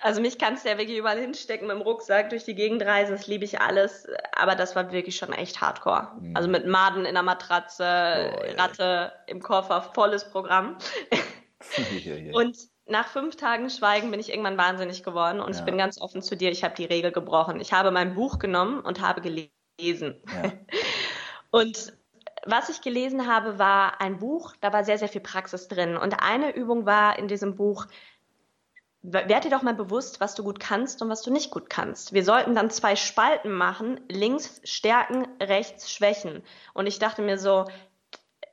Also 0.00 0.20
mich 0.20 0.38
kannst 0.38 0.64
du 0.64 0.68
ja 0.68 0.78
wirklich 0.78 0.98
überall 0.98 1.18
hinstecken 1.18 1.66
mit 1.66 1.76
dem 1.76 1.82
Rucksack 1.82 2.30
durch 2.30 2.44
die 2.44 2.54
Gegend 2.54 2.82
reisen. 2.82 3.12
Das 3.12 3.26
liebe 3.26 3.44
ich 3.44 3.60
alles. 3.60 4.06
Aber 4.32 4.54
das 4.54 4.76
war 4.76 4.92
wirklich 4.92 5.16
schon 5.16 5.32
echt 5.32 5.60
hardcore. 5.60 6.12
Mhm. 6.20 6.36
Also 6.36 6.48
mit 6.48 6.66
Maden 6.66 7.04
in 7.04 7.14
der 7.14 7.22
Matratze, 7.22 8.32
oh, 8.36 8.60
Ratte 8.60 9.12
im 9.26 9.40
Koffer, 9.40 9.82
volles 9.94 10.30
Programm. 10.30 10.78
Und 12.32 12.56
nach 12.88 13.08
fünf 13.08 13.36
Tagen 13.36 13.68
Schweigen 13.68 14.10
bin 14.10 14.20
ich 14.20 14.30
irgendwann 14.30 14.56
wahnsinnig 14.56 15.02
geworden 15.02 15.40
und 15.40 15.52
ja. 15.52 15.58
ich 15.58 15.64
bin 15.64 15.76
ganz 15.76 16.00
offen 16.00 16.22
zu 16.22 16.36
dir, 16.36 16.50
ich 16.50 16.64
habe 16.64 16.74
die 16.74 16.84
Regel 16.84 17.12
gebrochen. 17.12 17.60
Ich 17.60 17.72
habe 17.72 17.90
mein 17.90 18.14
Buch 18.14 18.38
genommen 18.38 18.80
und 18.80 19.00
habe 19.00 19.20
gelesen. 19.20 20.22
Ja. 20.42 20.52
und 21.50 21.92
was 22.44 22.68
ich 22.68 22.80
gelesen 22.80 23.26
habe, 23.26 23.58
war 23.58 24.00
ein 24.00 24.18
Buch, 24.18 24.54
da 24.60 24.72
war 24.72 24.84
sehr, 24.84 24.98
sehr 24.98 25.08
viel 25.08 25.20
Praxis 25.20 25.66
drin. 25.66 25.96
Und 25.96 26.22
eine 26.22 26.54
Übung 26.54 26.86
war 26.86 27.18
in 27.18 27.26
diesem 27.26 27.56
Buch, 27.56 27.86
werd 29.02 29.44
dir 29.44 29.50
doch 29.50 29.62
mal 29.62 29.74
bewusst, 29.74 30.20
was 30.20 30.36
du 30.36 30.44
gut 30.44 30.60
kannst 30.60 31.02
und 31.02 31.08
was 31.08 31.22
du 31.22 31.32
nicht 31.32 31.50
gut 31.50 31.68
kannst. 31.68 32.12
Wir 32.12 32.24
sollten 32.24 32.54
dann 32.54 32.70
zwei 32.70 32.94
Spalten 32.94 33.50
machen, 33.50 34.00
links 34.08 34.60
Stärken, 34.62 35.26
rechts 35.40 35.92
Schwächen. 35.92 36.44
Und 36.72 36.86
ich 36.86 37.00
dachte 37.00 37.22
mir 37.22 37.38
so, 37.38 37.66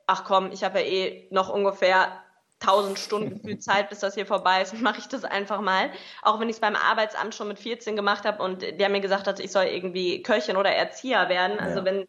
ach 0.06 0.24
komm, 0.24 0.50
ich 0.50 0.64
habe 0.64 0.80
ja 0.80 0.86
eh 0.86 1.28
noch 1.30 1.48
ungefähr 1.48 2.23
tausend 2.64 2.98
Stunden 2.98 3.34
gefühlt 3.34 3.62
Zeit, 3.62 3.88
bis 3.88 4.00
das 4.00 4.14
hier 4.14 4.26
vorbei 4.26 4.62
ist, 4.62 4.74
mache 4.80 4.98
ich 4.98 5.08
das 5.08 5.24
einfach 5.24 5.60
mal. 5.60 5.90
Auch 6.22 6.40
wenn 6.40 6.48
ich 6.48 6.56
es 6.56 6.60
beim 6.60 6.76
Arbeitsamt 6.76 7.34
schon 7.34 7.48
mit 7.48 7.58
14 7.58 7.96
gemacht 7.96 8.24
habe 8.24 8.42
und 8.42 8.62
der 8.62 8.88
mir 8.88 9.00
gesagt 9.00 9.26
hat, 9.26 9.40
ich 9.40 9.52
soll 9.52 9.64
irgendwie 9.64 10.22
Köchin 10.22 10.56
oder 10.56 10.70
Erzieher 10.70 11.28
werden. 11.28 11.58
Also 11.58 11.80
ja. 11.80 11.84
wenn 11.84 12.08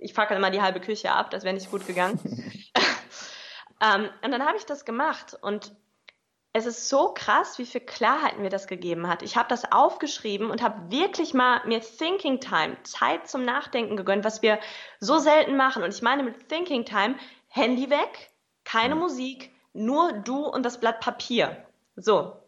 ich 0.00 0.14
fackel 0.14 0.36
immer 0.36 0.50
die 0.50 0.62
halbe 0.62 0.80
Küche 0.80 1.12
ab, 1.12 1.30
das 1.30 1.44
wäre 1.44 1.54
nicht 1.54 1.70
gut 1.70 1.86
gegangen. 1.86 2.18
ähm, 3.80 4.08
und 4.22 4.30
dann 4.30 4.44
habe 4.44 4.56
ich 4.56 4.66
das 4.66 4.84
gemacht 4.84 5.36
und 5.40 5.72
es 6.56 6.66
ist 6.66 6.88
so 6.88 7.12
krass, 7.12 7.58
wie 7.58 7.66
viel 7.66 7.80
Klarheit 7.80 8.38
mir 8.38 8.48
das 8.48 8.68
gegeben 8.68 9.08
hat. 9.08 9.22
Ich 9.22 9.36
habe 9.36 9.48
das 9.48 9.72
aufgeschrieben 9.72 10.50
und 10.50 10.62
habe 10.62 10.88
wirklich 10.88 11.34
mal 11.34 11.60
mir 11.66 11.80
Thinking 11.80 12.38
Time, 12.38 12.76
Zeit 12.84 13.28
zum 13.28 13.44
Nachdenken 13.44 13.96
gegönnt, 13.96 14.24
was 14.24 14.40
wir 14.40 14.60
so 15.00 15.18
selten 15.18 15.56
machen. 15.56 15.82
Und 15.82 15.92
ich 15.92 16.00
meine 16.00 16.22
mit 16.22 16.48
Thinking 16.48 16.84
Time, 16.84 17.16
Handy 17.48 17.90
weg, 17.90 18.30
keine. 18.62 18.94
Musik, 18.94 19.50
nur 19.74 20.12
du 20.12 20.46
und 20.46 20.64
das 20.64 20.80
Blatt 20.80 21.00
Papier. 21.00 21.66
So. 21.96 22.40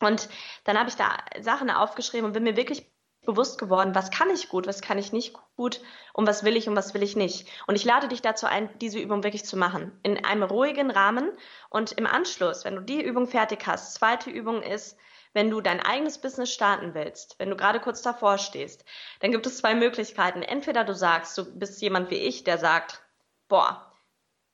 Und 0.00 0.28
dann 0.64 0.78
habe 0.78 0.88
ich 0.88 0.96
da 0.96 1.16
Sachen 1.40 1.70
aufgeschrieben 1.70 2.26
und 2.26 2.32
bin 2.32 2.44
mir 2.44 2.56
wirklich 2.56 2.86
bewusst 3.26 3.58
geworden, 3.58 3.94
was 3.94 4.10
kann 4.10 4.30
ich 4.30 4.48
gut, 4.48 4.66
was 4.66 4.80
kann 4.80 4.98
ich 4.98 5.12
nicht 5.12 5.34
gut 5.56 5.80
und 6.12 6.26
was 6.26 6.44
will 6.44 6.56
ich 6.56 6.68
und 6.68 6.76
was 6.76 6.94
will 6.94 7.02
ich 7.02 7.16
nicht. 7.16 7.48
Und 7.66 7.74
ich 7.74 7.84
lade 7.84 8.08
dich 8.08 8.22
dazu 8.22 8.46
ein, 8.46 8.70
diese 8.78 8.98
Übung 8.98 9.24
wirklich 9.24 9.44
zu 9.44 9.56
machen. 9.56 9.98
In 10.02 10.24
einem 10.24 10.44
ruhigen 10.44 10.90
Rahmen 10.90 11.30
und 11.68 11.92
im 11.92 12.06
Anschluss, 12.06 12.64
wenn 12.64 12.76
du 12.76 12.82
die 12.82 13.02
Übung 13.02 13.26
fertig 13.26 13.66
hast, 13.66 13.94
zweite 13.94 14.30
Übung 14.30 14.62
ist, 14.62 14.96
wenn 15.32 15.50
du 15.50 15.60
dein 15.60 15.80
eigenes 15.80 16.18
Business 16.18 16.50
starten 16.50 16.94
willst, 16.94 17.38
wenn 17.38 17.50
du 17.50 17.56
gerade 17.56 17.80
kurz 17.80 18.00
davor 18.00 18.38
stehst, 18.38 18.86
dann 19.20 19.32
gibt 19.32 19.46
es 19.46 19.58
zwei 19.58 19.74
Möglichkeiten. 19.74 20.42
Entweder 20.42 20.84
du 20.84 20.94
sagst, 20.94 21.36
du 21.36 21.44
bist 21.58 21.82
jemand 21.82 22.10
wie 22.10 22.14
ich, 22.14 22.44
der 22.44 22.56
sagt, 22.56 23.02
boah, 23.48 23.85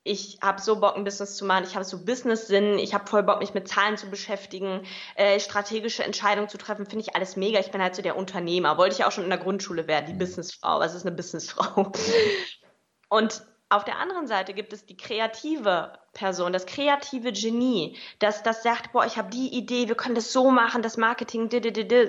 ich 0.04 0.38
habe 0.42 0.61
so 0.61 0.80
Bock, 0.80 0.97
ein 0.97 1.04
Business 1.04 1.37
zu 1.37 1.44
machen, 1.44 1.64
ich 1.64 1.75
habe 1.75 1.85
so 1.85 2.04
Business-Sinn, 2.04 2.78
ich 2.78 2.92
habe 2.92 3.06
voll 3.09 3.23
Bock, 3.23 3.40
mich 3.40 3.54
mit 3.54 3.68
Zahlen 3.68 3.97
zu 3.97 4.11
beschäftigen, 4.11 4.85
äh, 5.14 5.38
strategische 5.38 6.02
Entscheidungen 6.02 6.49
zu 6.49 6.59
treffen, 6.59 6.87
finde 6.87 7.04
ich 7.06 7.14
alles 7.14 7.37
mega. 7.37 7.61
Ich 7.61 7.71
bin 7.71 7.80
halt 7.80 7.94
so 7.94 8.02
der 8.02 8.16
Unternehmer. 8.16 8.78
Wollte 8.78 8.97
ich 8.97 9.04
auch 9.04 9.12
schon 9.12 9.25
in 9.25 9.30
der 9.30 9.38
Grundschule 9.38 9.87
werden, 9.87 10.06
die 10.06 10.14
mhm. 10.14 10.18
Businessfrau. 10.18 10.80
Was 10.80 10.94
ist 10.94 11.06
eine 11.06 11.14
Businessfrau? 11.14 11.92
Und 13.09 13.43
auf 13.69 13.84
der 13.84 13.99
anderen 13.99 14.26
Seite 14.26 14.52
gibt 14.52 14.73
es 14.73 14.84
die 14.84 14.97
kreative 14.97 15.93
Person, 16.12 16.52
das 16.52 16.67
kreative 16.67 17.32
Genie, 17.32 17.97
das, 18.19 18.43
das 18.43 18.62
sagt, 18.62 18.93
boah, 18.93 19.06
ich 19.06 19.17
habe 19.17 19.30
die 19.30 19.56
Idee, 19.56 19.88
wir 19.88 19.95
können 19.95 20.15
das 20.15 20.32
so 20.32 20.50
machen, 20.50 20.82
das 20.82 20.99
Marketing, 20.99 21.49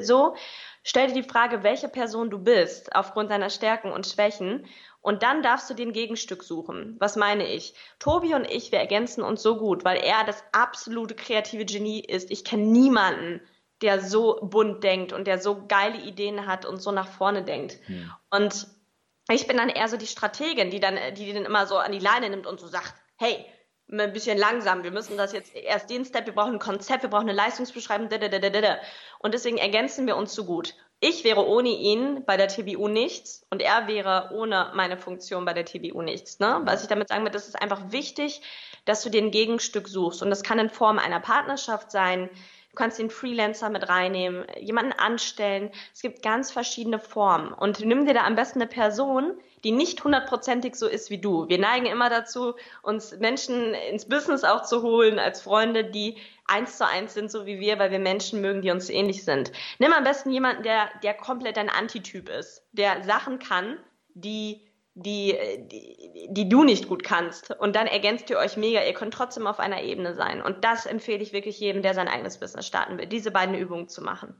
so. 0.01 0.36
Stell 0.84 1.08
dir 1.08 1.22
die 1.22 1.30
Frage, 1.30 1.63
welche 1.63 1.88
Person 1.88 2.30
du 2.30 2.39
bist, 2.39 2.96
aufgrund 2.96 3.32
deiner 3.32 3.50
Stärken 3.50 3.91
und 3.91 4.06
Schwächen 4.06 4.67
und 5.02 5.24
dann 5.24 5.41
darfst 5.41 5.69
du 5.69 5.74
den 5.74 5.93
Gegenstück 5.93 6.43
suchen. 6.43 6.96
Was 7.00 7.15
meine 7.15 7.48
ich? 7.48 7.74
Tobi 8.00 8.36
und 8.36 8.50
ich, 8.50 8.72
wir 8.72 8.80
ergänzen 8.80 9.24
uns 9.24 9.41
so 9.41 9.58
gut, 9.58 9.86
weil 9.86 9.98
er 9.98 10.24
das 10.26 10.43
absolute 10.52 11.15
kreative 11.15 11.65
Genie 11.65 12.02
ist. 12.02 12.32
Ich 12.32 12.46
kenne 12.46 12.63
niemanden, 12.63 13.41
der 13.82 14.02
so 14.02 14.39
bunt 14.41 14.84
denkt 14.84 15.12
und 15.12 15.28
der 15.28 15.39
so 15.39 15.67
geile 15.67 16.00
Ideen 16.02 16.48
hat 16.48 16.65
und 16.65 16.82
so 16.82 16.91
nach 16.91 17.08
vorne 17.08 17.43
denkt. 17.43 17.80
Hm. 17.86 18.12
Und 18.30 18.67
ich 19.30 19.48
bin 19.48 19.58
dann 19.58 19.69
eher 19.69 19.88
so 19.88 19.98
die 19.98 20.08
Strategin, 20.08 20.69
die 20.69 20.80
dann, 20.80 20.98
die 21.15 21.32
den 21.32 21.46
immer 21.46 21.65
so 21.67 21.78
an 21.78 21.91
die 21.91 22.00
Leine 22.00 22.30
nimmt 22.30 22.48
und 22.48 22.60
so 22.60 22.67
sagt, 22.67 22.93
hey, 23.17 23.46
ein 23.91 24.13
bisschen 24.13 24.38
langsam, 24.38 24.84
wir 24.84 24.91
müssen 24.91 25.17
das 25.17 25.34
jetzt 25.34 25.56
erst 25.56 25.89
den 25.89 26.06
Step, 26.06 26.26
wir 26.26 26.34
brauchen 26.34 26.54
ein 26.54 26.60
Konzept, 26.60 27.04
wir 27.04 27.10
brauchen 27.10 27.30
eine 27.30 27.34
Leistungsbeschreibung, 27.34 28.10
und 29.19 29.34
deswegen 29.34 29.58
ergänzen 29.58 30.08
wir 30.08 30.15
uns 30.17 30.34
so 30.34 30.46
gut. 30.46 30.76
Ich 31.00 31.26
wäre 31.26 31.46
ohne 31.46 31.67
ihn 31.67 32.24
bei 32.26 32.38
der 32.38 32.48
TBU 32.48 32.88
nichts 32.88 33.46
und 33.50 33.62
er 33.62 33.88
wäre 33.88 34.30
ohne 34.34 34.72
meine 34.74 34.98
Funktion 34.98 35.43
bei 35.43 35.54
der 35.54 35.65
TBU 35.65 36.02
nichts. 36.02 36.39
Ne? 36.39 36.62
Was 36.63 36.82
ich 36.82 36.88
damit 36.88 37.10
sagen 37.10 37.26
will, 37.26 37.32
das 37.32 37.50
ist 37.50 37.62
einfach 37.62 37.91
wichtig, 37.91 38.41
dass 38.86 39.04
du 39.04 39.10
dir 39.10 39.22
ein 39.22 39.32
Gegenstück 39.32 39.89
suchst 39.89 40.22
und 40.22 40.30
das 40.30 40.43
kann 40.43 40.60
in 40.60 40.69
Form 40.69 41.00
einer 41.00 41.19
Partnerschaft 41.19 41.91
sein, 41.91 42.30
Du 42.73 42.77
kannst 42.77 42.97
den 42.97 43.12
Freelancer 43.12 43.69
mit 43.69 43.88
reinnehmen, 43.88 44.47
jemanden 44.59 44.93
anstellen. 44.93 45.69
Es 45.93 46.01
gibt 46.01 46.23
ganz 46.23 46.51
verschiedene 46.51 46.97
Formen. 46.97 47.53
Und 47.53 47.86
nimm 47.86 48.07
dir 48.07 48.15
da 48.15 48.23
am 48.23 48.33
besten 48.33 48.59
eine 48.59 48.67
Person, 48.67 49.38
die 49.63 49.71
nicht 49.71 50.03
hundertprozentig 50.03 50.73
so 50.73 50.88
ist 50.88 51.12
wie 51.12 51.19
du. 51.19 51.47
Wir 51.47 51.59
neigen 51.59 51.86
immer 51.86 52.09
dazu, 52.09 52.55
uns 52.81 53.15
Menschen 53.19 53.75
ins 53.75 54.09
Business 54.09 54.43
auch 54.43 54.63
zu 54.63 54.81
holen 54.81 55.19
als 55.19 55.43
Freunde, 55.43 55.86
die 55.86 56.17
eins 56.45 56.79
zu 56.79 56.88
eins 56.88 57.13
sind, 57.13 57.29
so 57.29 57.45
wie 57.45 57.59
wir, 57.59 57.77
weil 57.77 57.91
wir 57.91 57.99
Menschen 57.99 58.41
mögen, 58.41 58.63
die 58.63 58.71
uns 58.71 58.89
ähnlich 58.89 59.23
sind. 59.23 59.51
Nimm 59.77 59.93
am 59.93 60.03
besten 60.03 60.31
jemanden, 60.31 60.63
der, 60.63 60.89
der 61.03 61.13
komplett 61.13 61.59
ein 61.59 61.69
Antityp 61.69 62.27
ist, 62.27 62.65
der 62.71 63.03
Sachen 63.03 63.38
kann, 63.38 63.77
die 64.15 64.67
die, 64.95 65.36
die, 65.71 66.27
die 66.29 66.49
du 66.49 66.63
nicht 66.63 66.88
gut 66.88 67.03
kannst. 67.03 67.51
Und 67.60 67.75
dann 67.75 67.88
ergänzt 67.88 68.29
ihr 68.29 68.38
euch 68.38 68.58
mega. 68.58 68.84
Ihr 68.84 68.93
könnt 68.93 69.13
trotzdem 69.13 69.47
auf 69.47 69.60
einer 69.60 69.82
Ebene 69.82 70.13
sein. 70.13 70.41
Und 70.41 70.63
das 70.63 70.86
empfehle 70.86 71.23
ich 71.23 71.34
wirklich 71.34 71.60
jedem, 71.60 71.82
der 71.82 71.93
sein 71.93 72.08
eigenes 72.08 72.38
Business 72.38 72.67
starten 72.67 72.97
will, 72.97 73.08
diese 73.08 73.32
beiden 73.32 73.56
Übungen 73.56 73.88
zu 73.88 74.01
machen. 74.01 74.36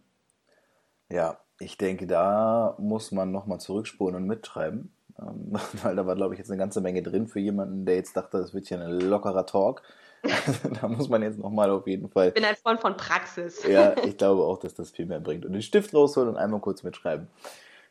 Ja, 1.10 1.40
ich 1.60 1.78
denke, 1.78 2.08
da 2.08 2.76
muss 2.80 3.12
man 3.12 3.32
nochmal 3.32 3.60
zurückspulen 3.60 4.16
und 4.16 4.28
mitschreiben. 4.28 4.94
Ähm, 5.20 5.54
weil 5.84 5.96
da 5.96 6.06
war, 6.06 6.16
glaube 6.16 6.34
ich, 6.36 6.40
jetzt 6.40 6.52
eine 6.52 6.60
ganze 6.60 6.82
Menge 6.82 7.02
drin 7.02 7.28
für 7.28 7.40
jemanden, 7.40 7.86
der 7.86 7.96
jetzt 7.96 8.16
dachte, 8.16 8.38
das 8.38 8.54
wird 8.54 8.68
hier 8.68 8.80
ein 8.80 9.00
lockerer 9.00 9.46
Talk. 9.46 9.82
da 10.82 10.88
muss 10.88 11.10
man 11.10 11.22
jetzt 11.22 11.38
nochmal 11.38 11.70
auf 11.70 11.86
jeden 11.86 12.10
Fall. 12.10 12.30
Ich 12.30 12.34
bin 12.34 12.46
ein 12.46 12.56
Freund 12.56 12.80
von 12.80 12.96
Praxis. 12.96 13.64
ja, 13.68 13.96
ich 14.06 14.18
glaube 14.18 14.44
auch, 14.44 14.58
dass 14.58 14.74
das 14.74 14.92
viel 14.92 15.06
mehr 15.06 15.20
bringt. 15.20 15.46
Und 15.46 15.54
den 15.54 15.62
Stift 15.62 15.94
rausholen 15.94 16.30
und 16.30 16.38
einmal 16.38 16.62
kurz 16.62 16.84
mitschreiben. 16.84 17.28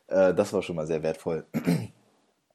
Äh, 0.07 0.33
das 0.33 0.53
war 0.53 0.63
schon 0.63 0.77
mal 0.77 0.87
sehr 0.87 1.03
wertvoll. 1.03 1.45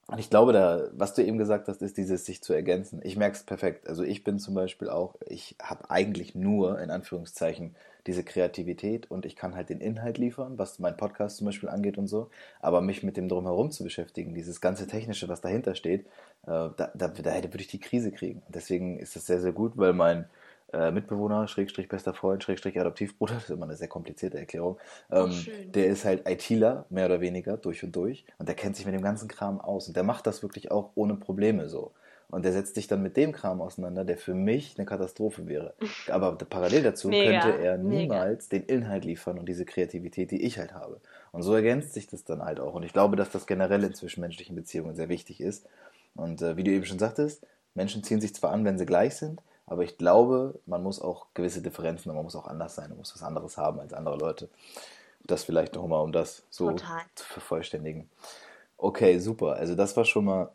Und 0.09 0.19
ich 0.19 0.29
glaube, 0.29 0.53
da, 0.53 0.87
was 0.93 1.13
du 1.13 1.21
eben 1.21 1.37
gesagt 1.37 1.67
hast, 1.67 1.81
ist 1.81 1.97
dieses 1.97 2.25
sich 2.25 2.41
zu 2.41 2.53
ergänzen. 2.53 3.01
Ich 3.03 3.17
merke 3.17 3.35
es 3.35 3.43
perfekt. 3.43 3.89
Also 3.89 4.03
ich 4.03 4.23
bin 4.23 4.39
zum 4.39 4.55
Beispiel 4.55 4.89
auch, 4.89 5.15
ich 5.25 5.57
habe 5.61 5.89
eigentlich 5.89 6.33
nur, 6.33 6.79
in 6.79 6.91
Anführungszeichen, 6.91 7.75
diese 8.07 8.23
Kreativität 8.23 9.11
und 9.11 9.25
ich 9.25 9.35
kann 9.35 9.53
halt 9.53 9.69
den 9.69 9.81
Inhalt 9.81 10.17
liefern, 10.17 10.57
was 10.57 10.79
mein 10.79 10.95
Podcast 10.95 11.37
zum 11.37 11.45
Beispiel 11.45 11.67
angeht 11.67 11.97
und 11.97 12.07
so. 12.07 12.29
Aber 12.61 12.79
mich 12.79 13.03
mit 13.03 13.17
dem 13.17 13.27
drumherum 13.27 13.69
zu 13.69 13.83
beschäftigen, 13.83 14.33
dieses 14.33 14.61
ganze 14.61 14.87
Technische, 14.87 15.27
was 15.27 15.41
dahinter 15.41 15.75
steht, 15.75 16.05
äh, 16.43 16.69
da, 16.77 16.91
da, 16.95 17.09
da 17.09 17.43
würde 17.43 17.59
ich 17.59 17.67
die 17.67 17.81
Krise 17.81 18.13
kriegen. 18.13 18.41
Deswegen 18.47 18.97
ist 18.99 19.17
das 19.17 19.25
sehr, 19.25 19.41
sehr 19.41 19.51
gut, 19.51 19.73
weil 19.75 19.91
mein 19.91 20.29
äh, 20.73 20.91
Mitbewohner, 20.91 21.47
Schrägstrich 21.47 21.87
bester 21.87 22.13
Freund, 22.13 22.43
Schrägstrich 22.43 22.79
Adoptivbruder, 22.79 23.35
das 23.35 23.45
ist 23.45 23.49
immer 23.51 23.65
eine 23.65 23.77
sehr 23.77 23.87
komplizierte 23.87 24.37
Erklärung, 24.37 24.77
ähm, 25.11 25.31
der 25.67 25.87
ist 25.87 26.05
halt 26.05 26.27
ITler, 26.27 26.85
mehr 26.89 27.05
oder 27.05 27.21
weniger, 27.21 27.57
durch 27.57 27.83
und 27.83 27.95
durch. 27.95 28.25
Und 28.37 28.47
der 28.47 28.55
kennt 28.55 28.75
sich 28.75 28.85
mit 28.85 28.93
dem 28.93 29.01
ganzen 29.01 29.27
Kram 29.27 29.61
aus. 29.61 29.87
Und 29.87 29.95
der 29.95 30.03
macht 30.03 30.27
das 30.27 30.43
wirklich 30.43 30.71
auch 30.71 30.91
ohne 30.95 31.15
Probleme 31.15 31.69
so. 31.69 31.93
Und 32.29 32.43
der 32.43 32.51
setzt 32.51 32.75
sich 32.75 32.87
dann 32.87 33.01
mit 33.01 33.15
dem 33.15 33.31
Kram 33.31 33.61
auseinander, 33.61 34.03
der 34.03 34.17
für 34.17 34.33
mich 34.33 34.75
eine 34.77 34.85
Katastrophe 34.85 35.47
wäre. 35.47 35.73
Aber 36.11 36.37
parallel 36.37 36.83
dazu 36.83 37.07
mega, 37.07 37.39
könnte 37.39 37.57
er 37.63 37.77
niemals 37.77 38.51
mega. 38.51 38.65
den 38.65 38.75
Inhalt 38.75 39.05
liefern 39.05 39.39
und 39.39 39.47
diese 39.47 39.63
Kreativität, 39.63 40.31
die 40.31 40.41
ich 40.41 40.57
halt 40.59 40.73
habe. 40.73 40.99
Und 41.31 41.43
so 41.43 41.53
ergänzt 41.53 41.93
sich 41.93 42.07
das 42.07 42.25
dann 42.25 42.43
halt 42.43 42.59
auch. 42.59 42.73
Und 42.73 42.83
ich 42.83 42.91
glaube, 42.91 43.15
dass 43.15 43.29
das 43.29 43.47
generell 43.47 43.83
in 43.83 43.93
zwischenmenschlichen 43.93 44.55
Beziehungen 44.55 44.95
sehr 44.95 45.07
wichtig 45.07 45.39
ist. 45.39 45.65
Und 46.15 46.41
äh, 46.41 46.57
wie 46.57 46.63
du 46.65 46.71
eben 46.71 46.85
schon 46.85 46.99
sagtest, 46.99 47.47
Menschen 47.75 48.03
ziehen 48.03 48.19
sich 48.19 48.35
zwar 48.35 48.51
an, 48.51 48.65
wenn 48.65 48.77
sie 48.77 48.85
gleich 48.85 49.15
sind, 49.15 49.41
aber 49.67 49.83
ich 49.83 49.97
glaube, 49.97 50.59
man 50.65 50.81
muss 50.81 51.01
auch 51.01 51.27
gewisse 51.33 51.61
Differenzen, 51.61 52.13
man 52.13 52.23
muss 52.23 52.35
auch 52.35 52.47
anders 52.47 52.75
sein, 52.75 52.89
man 52.89 52.99
muss 52.99 53.13
was 53.13 53.21
anderes 53.21 53.57
haben 53.57 53.79
als 53.79 53.93
andere 53.93 54.17
Leute. 54.17 54.49
Das 55.25 55.43
vielleicht 55.43 55.75
nochmal, 55.75 56.01
um 56.01 56.13
das 56.13 56.43
so 56.49 56.71
Total. 56.71 57.01
zu 57.15 57.25
vervollständigen. 57.25 58.09
Okay, 58.77 59.19
super. 59.19 59.57
Also 59.57 59.75
das 59.75 59.97
war 59.97 60.05
schon 60.05 60.23
mal 60.23 60.51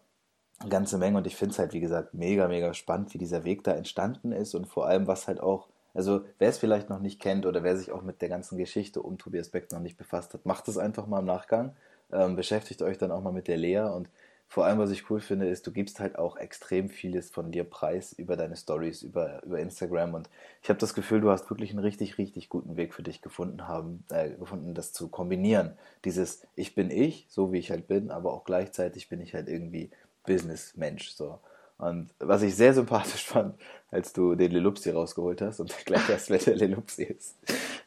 eine 0.61 0.71
ganze 0.71 0.97
Menge 0.97 1.19
und 1.19 1.27
ich 1.27 1.37
finde 1.37 1.53
es 1.53 1.59
halt, 1.59 1.75
wie 1.75 1.81
gesagt, 1.81 2.15
mega, 2.15 2.49
mega 2.49 2.73
spannend, 2.73 3.13
wie 3.13 3.19
dieser 3.19 3.45
Weg 3.45 3.65
da 3.65 3.73
entstanden 3.73 4.33
ist 4.33 4.55
und 4.55 4.67
vor 4.67 4.87
allem, 4.87 5.07
was 5.07 5.29
halt 5.29 5.41
auch, 5.41 5.69
also 5.93 6.25
wer 6.39 6.49
es 6.49 6.59
vielleicht 6.59 6.89
noch 6.89 7.01
nicht 7.01 7.21
kennt 7.21 7.45
oder 7.45 7.63
wer 7.63 7.77
sich 7.77 7.93
auch 7.93 8.03
mit 8.03 8.23
der 8.23 8.31
ganzen 8.31 8.57
Geschichte 8.57 9.03
um 9.03 9.19
Tobias 9.19 9.51
Beck 9.51 9.71
noch 9.73 9.81
nicht 9.81 9.99
befasst 9.99 10.33
hat, 10.33 10.47
macht 10.47 10.69
es 10.69 10.79
einfach 10.79 11.07
mal 11.07 11.19
im 11.19 11.27
Nachgang. 11.27 11.77
Ähm, 12.11 12.37
beschäftigt 12.37 12.81
euch 12.81 12.97
dann 12.97 13.11
auch 13.11 13.23
mal 13.23 13.33
mit 13.33 13.49
der 13.49 13.57
Lea 13.59 13.81
und 13.81 14.09
vor 14.53 14.67
allem, 14.67 14.79
was 14.79 14.91
ich 14.91 15.09
cool 15.09 15.23
finde, 15.23 15.49
ist, 15.49 15.67
du 15.67 15.73
gibst 15.73 15.99
halt 15.99 16.19
auch 16.19 16.37
extrem 16.37 16.91
vieles 16.91 17.31
von 17.31 17.53
dir 17.53 17.65
preis 17.65 18.13
über 18.13 18.37
deine 18.37 18.55
Stories, 18.55 19.03
über, 19.03 19.43
über 19.45 19.59
Instagram. 19.59 20.13
Und 20.13 20.29
ich 20.63 20.69
habe 20.69 20.79
das 20.79 20.93
Gefühl, 20.93 21.23
du 21.23 21.31
hast 21.31 21.49
wirklich 21.49 21.71
einen 21.71 21.79
richtig, 21.79 22.19
richtig 22.19 22.51
guten 22.51 22.77
Weg 22.77 22.93
für 22.93 23.03
dich 23.03 23.23
gefunden 23.23 23.67
haben, 23.67 24.05
äh, 24.11 24.29
gefunden, 24.29 24.75
das 24.75 24.93
zu 24.93 25.09
kombinieren. 25.09 25.79
Dieses 26.05 26.47
Ich 26.55 26.75
bin 26.75 26.91
ich, 26.91 27.25
so 27.31 27.51
wie 27.51 27.61
ich 27.61 27.71
halt 27.71 27.89
bin, 27.89 28.11
aber 28.11 28.35
auch 28.35 28.45
gleichzeitig 28.45 29.09
bin 29.09 29.23
ich 29.23 29.33
halt 29.33 29.49
irgendwie 29.49 29.91
Business-Mensch. 30.27 31.13
So. 31.13 31.39
Und 31.83 32.11
was 32.21 32.43
ich 32.43 32.55
sehr 32.55 32.73
sympathisch 32.73 33.25
fand, 33.25 33.57
als 33.91 34.13
du 34.13 34.37
den 34.37 34.53
Lelupsi 34.53 34.91
rausgeholt 34.91 35.43
hast 35.43 35.59
und 35.59 35.75
gleich 35.85 36.09
erst, 36.09 36.31
wer 36.31 36.39
der 36.39 36.55
Lelupsi 36.55 37.03
ist. 37.03 37.37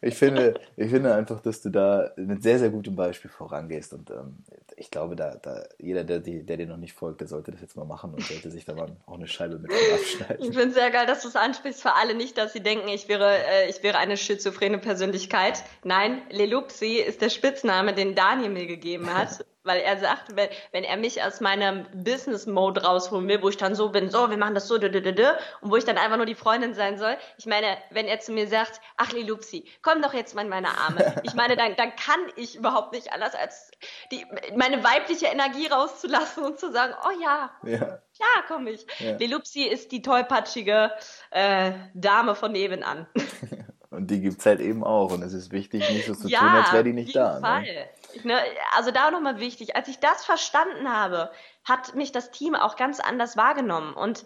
Ich 0.01 0.15
finde, 0.15 0.59
ich 0.75 0.89
finde 0.89 1.15
einfach, 1.15 1.39
dass 1.39 1.61
du 1.61 1.69
da 1.69 2.11
mit 2.17 2.43
sehr, 2.43 2.59
sehr 2.59 2.69
gutem 2.69 2.97
Beispiel 2.97 3.31
vorangehst. 3.31 3.93
Und 3.93 4.09
ähm, 4.09 4.43
ich 4.75 4.91
glaube, 4.91 5.15
da, 5.15 5.35
da 5.35 5.63
jeder, 5.79 6.03
der, 6.03 6.19
der 6.19 6.57
dir 6.57 6.67
noch 6.67 6.75
nicht 6.75 6.91
folgt, 6.91 7.21
der 7.21 7.29
sollte 7.29 7.51
das 7.51 7.61
jetzt 7.61 7.77
mal 7.77 7.85
machen 7.85 8.13
und 8.13 8.21
sollte 8.21 8.51
sich 8.51 8.65
da 8.65 8.73
mal 8.73 8.97
auch 9.05 9.15
eine 9.15 9.27
Scheibe 9.27 9.57
mit 9.59 9.71
abschneiden. 9.71 10.45
Ich 10.45 10.47
finde 10.47 10.67
es 10.67 10.73
sehr 10.73 10.91
geil, 10.91 11.05
dass 11.07 11.21
du 11.21 11.29
es 11.29 11.37
ansprichst 11.37 11.81
für 11.81 11.93
alle. 11.93 12.15
Nicht, 12.15 12.37
dass 12.37 12.51
sie 12.51 12.61
denken, 12.61 12.89
ich 12.89 13.07
wäre, 13.07 13.37
äh, 13.47 13.69
ich 13.69 13.81
wäre 13.81 13.97
eine 13.97 14.17
schizophrene 14.17 14.77
Persönlichkeit. 14.77 15.63
Nein, 15.85 16.21
Lelupsi 16.29 16.97
ist 16.97 17.21
der 17.21 17.29
Spitzname, 17.29 17.93
den 17.93 18.13
Daniel 18.13 18.49
mir 18.49 18.67
gegeben 18.67 19.13
hat. 19.13 19.45
Weil 19.65 19.79
er 19.79 19.97
sagt, 19.97 20.35
wenn, 20.35 20.49
wenn 20.71 20.83
er 20.83 20.95
mich 20.95 21.21
aus 21.23 21.41
meinem 21.41 21.85
Business-Mode 21.93 22.83
rausholen 22.83 23.27
will, 23.27 23.41
wo 23.41 23.49
ich 23.49 23.57
dann 23.57 23.75
so 23.75 23.89
bin, 23.89 24.09
so, 24.09 24.29
wir 24.29 24.37
machen 24.37 24.55
das 24.55 24.67
so, 24.67 24.75
und 24.75 25.71
wo 25.71 25.75
ich 25.75 25.85
dann 25.85 25.97
einfach 25.97 26.17
nur 26.17 26.25
die 26.25 26.35
Freundin 26.35 26.73
sein 26.73 26.97
soll. 26.97 27.17
Ich 27.37 27.45
meine, 27.45 27.77
wenn 27.89 28.05
er 28.05 28.19
zu 28.19 28.31
mir 28.31 28.47
sagt, 28.47 28.79
ach 28.97 29.11
Lilupsi, 29.11 29.65
komm 29.81 30.01
doch 30.01 30.13
jetzt 30.13 30.35
mal 30.35 30.43
in 30.43 30.49
meine 30.49 30.69
Arme. 30.69 31.21
Ich 31.23 31.33
meine, 31.33 31.55
dann, 31.55 31.75
dann 31.75 31.95
kann 31.95 32.19
ich 32.35 32.55
überhaupt 32.55 32.93
nicht 32.93 33.11
anders, 33.11 33.33
als 33.35 33.71
die, 34.11 34.25
meine 34.55 34.83
weibliche 34.83 35.25
Energie 35.27 35.67
rauszulassen 35.67 36.43
und 36.43 36.59
zu 36.59 36.71
sagen, 36.71 36.93
oh 37.03 37.21
ja, 37.21 37.51
ja. 37.63 37.79
klar 37.79 38.43
komm 38.47 38.67
ich. 38.67 38.85
Ja. 38.99 39.17
Lilupsi 39.17 39.63
ist 39.63 39.91
die 39.91 40.01
tollpatschige 40.01 40.91
äh, 41.31 41.71
Dame 41.93 42.35
von 42.35 42.51
nebenan. 42.51 43.07
Und 43.95 44.11
die 44.11 44.19
gibt 44.19 44.39
es 44.39 44.45
halt 44.45 44.59
eben 44.59 44.83
auch. 44.83 45.13
Und 45.13 45.23
es 45.23 45.33
ist 45.33 45.51
wichtig, 45.51 45.89
nicht 45.89 46.05
so 46.05 46.13
zu 46.13 46.27
ja, 46.27 46.39
tun, 46.39 46.49
als 46.49 46.73
wäre 46.73 46.83
die 46.83 46.93
nicht 46.93 47.15
da. 47.15 47.39
Fall. 47.39 47.61
Ne? 47.61 47.85
Ne, 48.23 48.39
also 48.75 48.91
da 48.91 49.11
nochmal 49.11 49.39
wichtig, 49.39 49.75
als 49.75 49.87
ich 49.87 49.99
das 49.99 50.25
verstanden 50.25 50.91
habe, 50.91 51.31
hat 51.63 51.95
mich 51.95 52.11
das 52.11 52.31
Team 52.31 52.55
auch 52.55 52.75
ganz 52.75 52.99
anders 52.99 53.35
wahrgenommen. 53.35 53.93
Und 53.93 54.23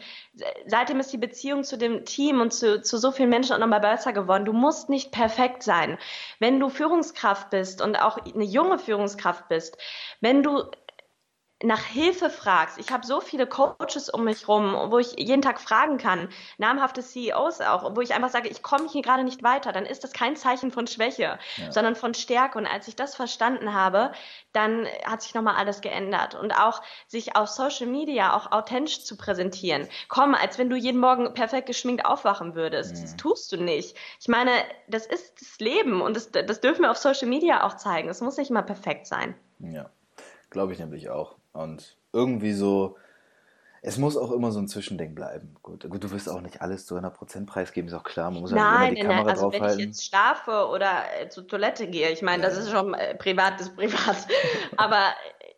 seitdem 0.67 0.99
ist 0.99 1.12
die 1.13 1.17
Beziehung 1.17 1.63
zu 1.63 1.78
dem 1.78 2.06
Team 2.06 2.41
und 2.41 2.54
zu, 2.54 2.82
zu 2.82 2.97
so 2.97 3.12
vielen 3.12 3.30
Menschen 3.30 3.54
auch 3.54 3.60
nochmal 3.60 3.80
besser 3.80 4.13
geworden. 4.13 4.45
Du 4.45 4.54
musst 4.54 4.89
nicht 4.89 5.12
perfekt 5.12 5.63
sein. 5.63 5.97
Wenn 6.39 6.60
du 6.60 6.69
Führungskraft 6.69 7.49
bist 7.49 7.82
und 7.82 7.95
auch 7.95 8.17
eine 8.17 8.43
junge 8.43 8.78
Führungskraft 8.78 9.47
bist, 9.47 9.78
wenn 10.19 10.43
du 10.43 10.69
nach 11.62 11.84
Hilfe 11.84 12.30
fragst. 12.30 12.78
Ich 12.78 12.91
habe 12.91 13.06
so 13.06 13.19
viele 13.19 13.45
Coaches 13.45 14.10
um 14.10 14.24
mich 14.24 14.48
rum, 14.48 14.74
wo 14.91 14.98
ich 14.98 15.19
jeden 15.19 15.41
Tag 15.41 15.60
fragen 15.60 15.98
kann, 15.98 16.30
namhafte 16.58 17.02
CEOs 17.02 17.60
auch, 17.62 17.95
wo 17.95 18.02
ich 18.02 18.13
einfach 18.13 18.30
sage, 18.30 18.48
ich 18.48 18.63
komme 18.63 18.88
hier 18.88 19.02
gerade 19.02 19.26
nicht 19.26 19.43
weiter, 19.43 19.74
dann 19.74 19.86
ist 19.86 20.06
das 20.06 20.13
kein 20.13 20.38
Zeichen 20.38 20.72
von 20.72 20.88
Schwäche, 20.88 21.38
ja. 21.58 21.72
sondern 21.72 21.98
von 21.98 22.13
Stärke. 22.13 22.58
Und 22.58 22.65
als 22.65 22.88
ich 22.88 22.95
das 22.95 23.15
verstanden 23.15 23.74
habe, 23.74 24.13
dann 24.54 24.88
hat 25.06 25.22
sich 25.22 25.34
nochmal 25.34 25.56
alles 25.56 25.82
geändert. 25.82 26.36
Und 26.36 26.54
auch 26.54 26.82
sich 27.08 27.36
auf 27.36 27.50
Social 27.50 27.88
Media 27.88 28.36
auch 28.36 28.54
authentisch 28.54 29.04
zu 29.04 29.17
präsentieren. 29.17 29.88
Komm, 30.08 30.36
als 30.36 30.58
wenn 30.58 30.69
du 30.69 30.78
jeden 30.78 31.00
Morgen 31.00 31.34
perfekt 31.34 31.67
geschminkt 31.67 32.06
aufwachen 32.06 32.56
würdest. 32.56 32.95
Mhm. 32.95 33.02
Das 33.02 33.15
tust 33.17 33.52
du 33.52 33.58
nicht. 33.58 33.98
Ich 34.22 34.30
meine, 34.30 34.52
das 34.88 35.06
ist 35.06 35.41
das 35.41 35.60
Leben 35.60 36.02
und 36.02 36.15
das, 36.15 36.32
das 36.32 36.62
dürfen 36.62 36.84
wir 36.84 36.91
auf 36.91 36.98
Social 36.98 37.28
Media 37.28 37.65
auch 37.65 37.76
zeigen. 37.76 38.08
Es 38.08 38.22
muss 38.22 38.38
nicht 38.38 38.50
immer 38.50 38.63
perfekt 38.63 39.08
sein. 39.08 39.36
Ja, 39.60 39.89
glaube 40.50 40.72
ich 40.72 40.80
nämlich 40.80 41.10
auch. 41.10 41.38
Und 41.60 41.98
irgendwie 42.13 42.54
so, 42.54 42.95
es 43.82 43.98
muss 43.98 44.15
auch 44.15 44.32
immer 44.32 44.52
so 44.52 44.60
ein 44.60 44.69
Zwischending 44.69 45.13
bleiben. 45.13 45.56
Gut, 45.62 45.89
gut 45.89 46.04
du 46.04 46.12
wirst 46.12 46.30
auch 46.30 46.39
nicht 46.39 46.62
alles 46.62 46.86
zu 46.86 46.95
100% 46.95 47.45
preisgeben, 47.45 47.89
ist 47.89 47.93
auch 47.93 48.04
klar. 48.04 48.32
Man 48.32 48.41
muss 48.41 48.52
nein, 48.52 48.60
ja 48.60 48.76
immer 48.76 48.89
die 48.89 49.02
nein, 49.02 49.08
Kamera 49.08 49.30
also 49.30 49.41
draufhalten. 49.43 49.67
wenn 49.67 49.80
ich 49.80 49.86
jetzt 49.88 50.06
schlafe 50.06 50.67
oder 50.69 51.04
äh, 51.19 51.28
zur 51.28 51.48
Toilette 51.48 51.88
gehe, 51.88 52.12
ich 52.12 52.22
meine, 52.22 52.43
ja. 52.43 52.50
das 52.50 52.58
ist 52.58 52.72
schon 52.72 52.93
äh, 52.93 53.13
privat, 53.15 53.60
ist 53.60 53.76
privat. 53.76 54.28
Aber 54.78 55.04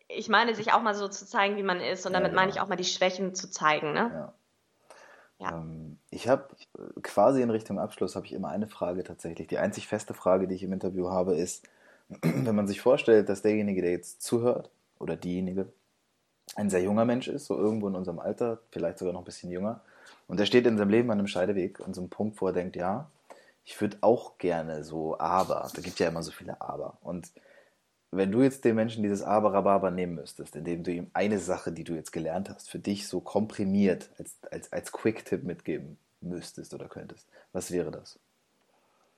ich 0.08 0.28
meine, 0.28 0.56
sich 0.56 0.72
auch 0.72 0.82
mal 0.82 0.94
so 0.94 1.06
zu 1.06 1.24
zeigen, 1.24 1.56
wie 1.56 1.62
man 1.62 1.80
ist. 1.80 2.04
Und 2.04 2.14
damit 2.14 2.26
ja, 2.26 2.30
genau. 2.30 2.40
meine 2.40 2.50
ich 2.50 2.60
auch 2.60 2.68
mal 2.68 2.76
die 2.76 2.84
Schwächen 2.84 3.34
zu 3.34 3.48
zeigen. 3.48 3.92
Ne? 3.92 4.10
Ja. 4.12 4.34
Ja. 5.38 5.58
Ähm, 5.58 5.98
ich 6.10 6.28
habe 6.28 6.48
quasi 7.02 7.42
in 7.42 7.50
Richtung 7.50 7.78
Abschluss 7.78 8.16
habe 8.16 8.26
ich 8.26 8.32
immer 8.32 8.48
eine 8.48 8.66
Frage 8.66 9.04
tatsächlich. 9.04 9.46
Die 9.46 9.58
einzig 9.58 9.86
feste 9.86 10.14
Frage, 10.14 10.48
die 10.48 10.56
ich 10.56 10.64
im 10.64 10.72
Interview 10.72 11.10
habe, 11.10 11.36
ist, 11.36 11.68
wenn 12.22 12.56
man 12.56 12.66
sich 12.66 12.80
vorstellt, 12.80 13.28
dass 13.28 13.42
derjenige, 13.42 13.82
der 13.82 13.92
jetzt 13.92 14.22
zuhört, 14.22 14.70
oder 15.02 15.16
diejenige, 15.16 15.72
ein 16.56 16.70
sehr 16.70 16.82
junger 16.82 17.04
Mensch 17.04 17.28
ist, 17.28 17.46
so 17.46 17.56
irgendwo 17.56 17.88
in 17.88 17.94
unserem 17.94 18.18
Alter, 18.18 18.58
vielleicht 18.70 18.98
sogar 18.98 19.12
noch 19.14 19.22
ein 19.22 19.26
bisschen 19.26 19.50
jünger. 19.50 19.80
Und 20.28 20.38
er 20.40 20.46
steht 20.46 20.66
in 20.66 20.78
seinem 20.78 20.90
Leben 20.90 21.10
an 21.10 21.18
einem 21.18 21.26
Scheideweg, 21.26 21.80
an 21.80 21.94
so 21.94 22.00
einem 22.00 22.10
Punkt, 22.10 22.40
wo 22.40 22.46
er 22.46 22.52
denkt, 22.52 22.76
ja, 22.76 23.10
ich 23.64 23.80
würde 23.80 23.98
auch 24.00 24.38
gerne 24.38 24.84
so 24.84 25.18
Aber. 25.18 25.70
Da 25.74 25.82
gibt 25.82 25.98
ja 25.98 26.08
immer 26.08 26.22
so 26.22 26.32
viele 26.32 26.60
Aber. 26.60 26.98
Und 27.02 27.32
wenn 28.10 28.30
du 28.30 28.42
jetzt 28.42 28.64
dem 28.64 28.76
Menschen 28.76 29.02
dieses 29.02 29.22
Aber-Rhabarber 29.22 29.90
nehmen 29.90 30.14
müsstest, 30.14 30.54
indem 30.54 30.82
du 30.84 30.92
ihm 30.92 31.10
eine 31.14 31.38
Sache, 31.38 31.72
die 31.72 31.84
du 31.84 31.94
jetzt 31.94 32.12
gelernt 32.12 32.50
hast, 32.50 32.70
für 32.70 32.78
dich 32.78 33.08
so 33.08 33.20
komprimiert 33.20 34.10
als, 34.18 34.36
als, 34.50 34.72
als 34.72 34.92
Quick-Tipp 34.92 35.44
mitgeben 35.44 35.96
müsstest 36.20 36.74
oder 36.74 36.88
könntest, 36.88 37.26
was 37.52 37.70
wäre 37.70 37.90
das? 37.90 38.18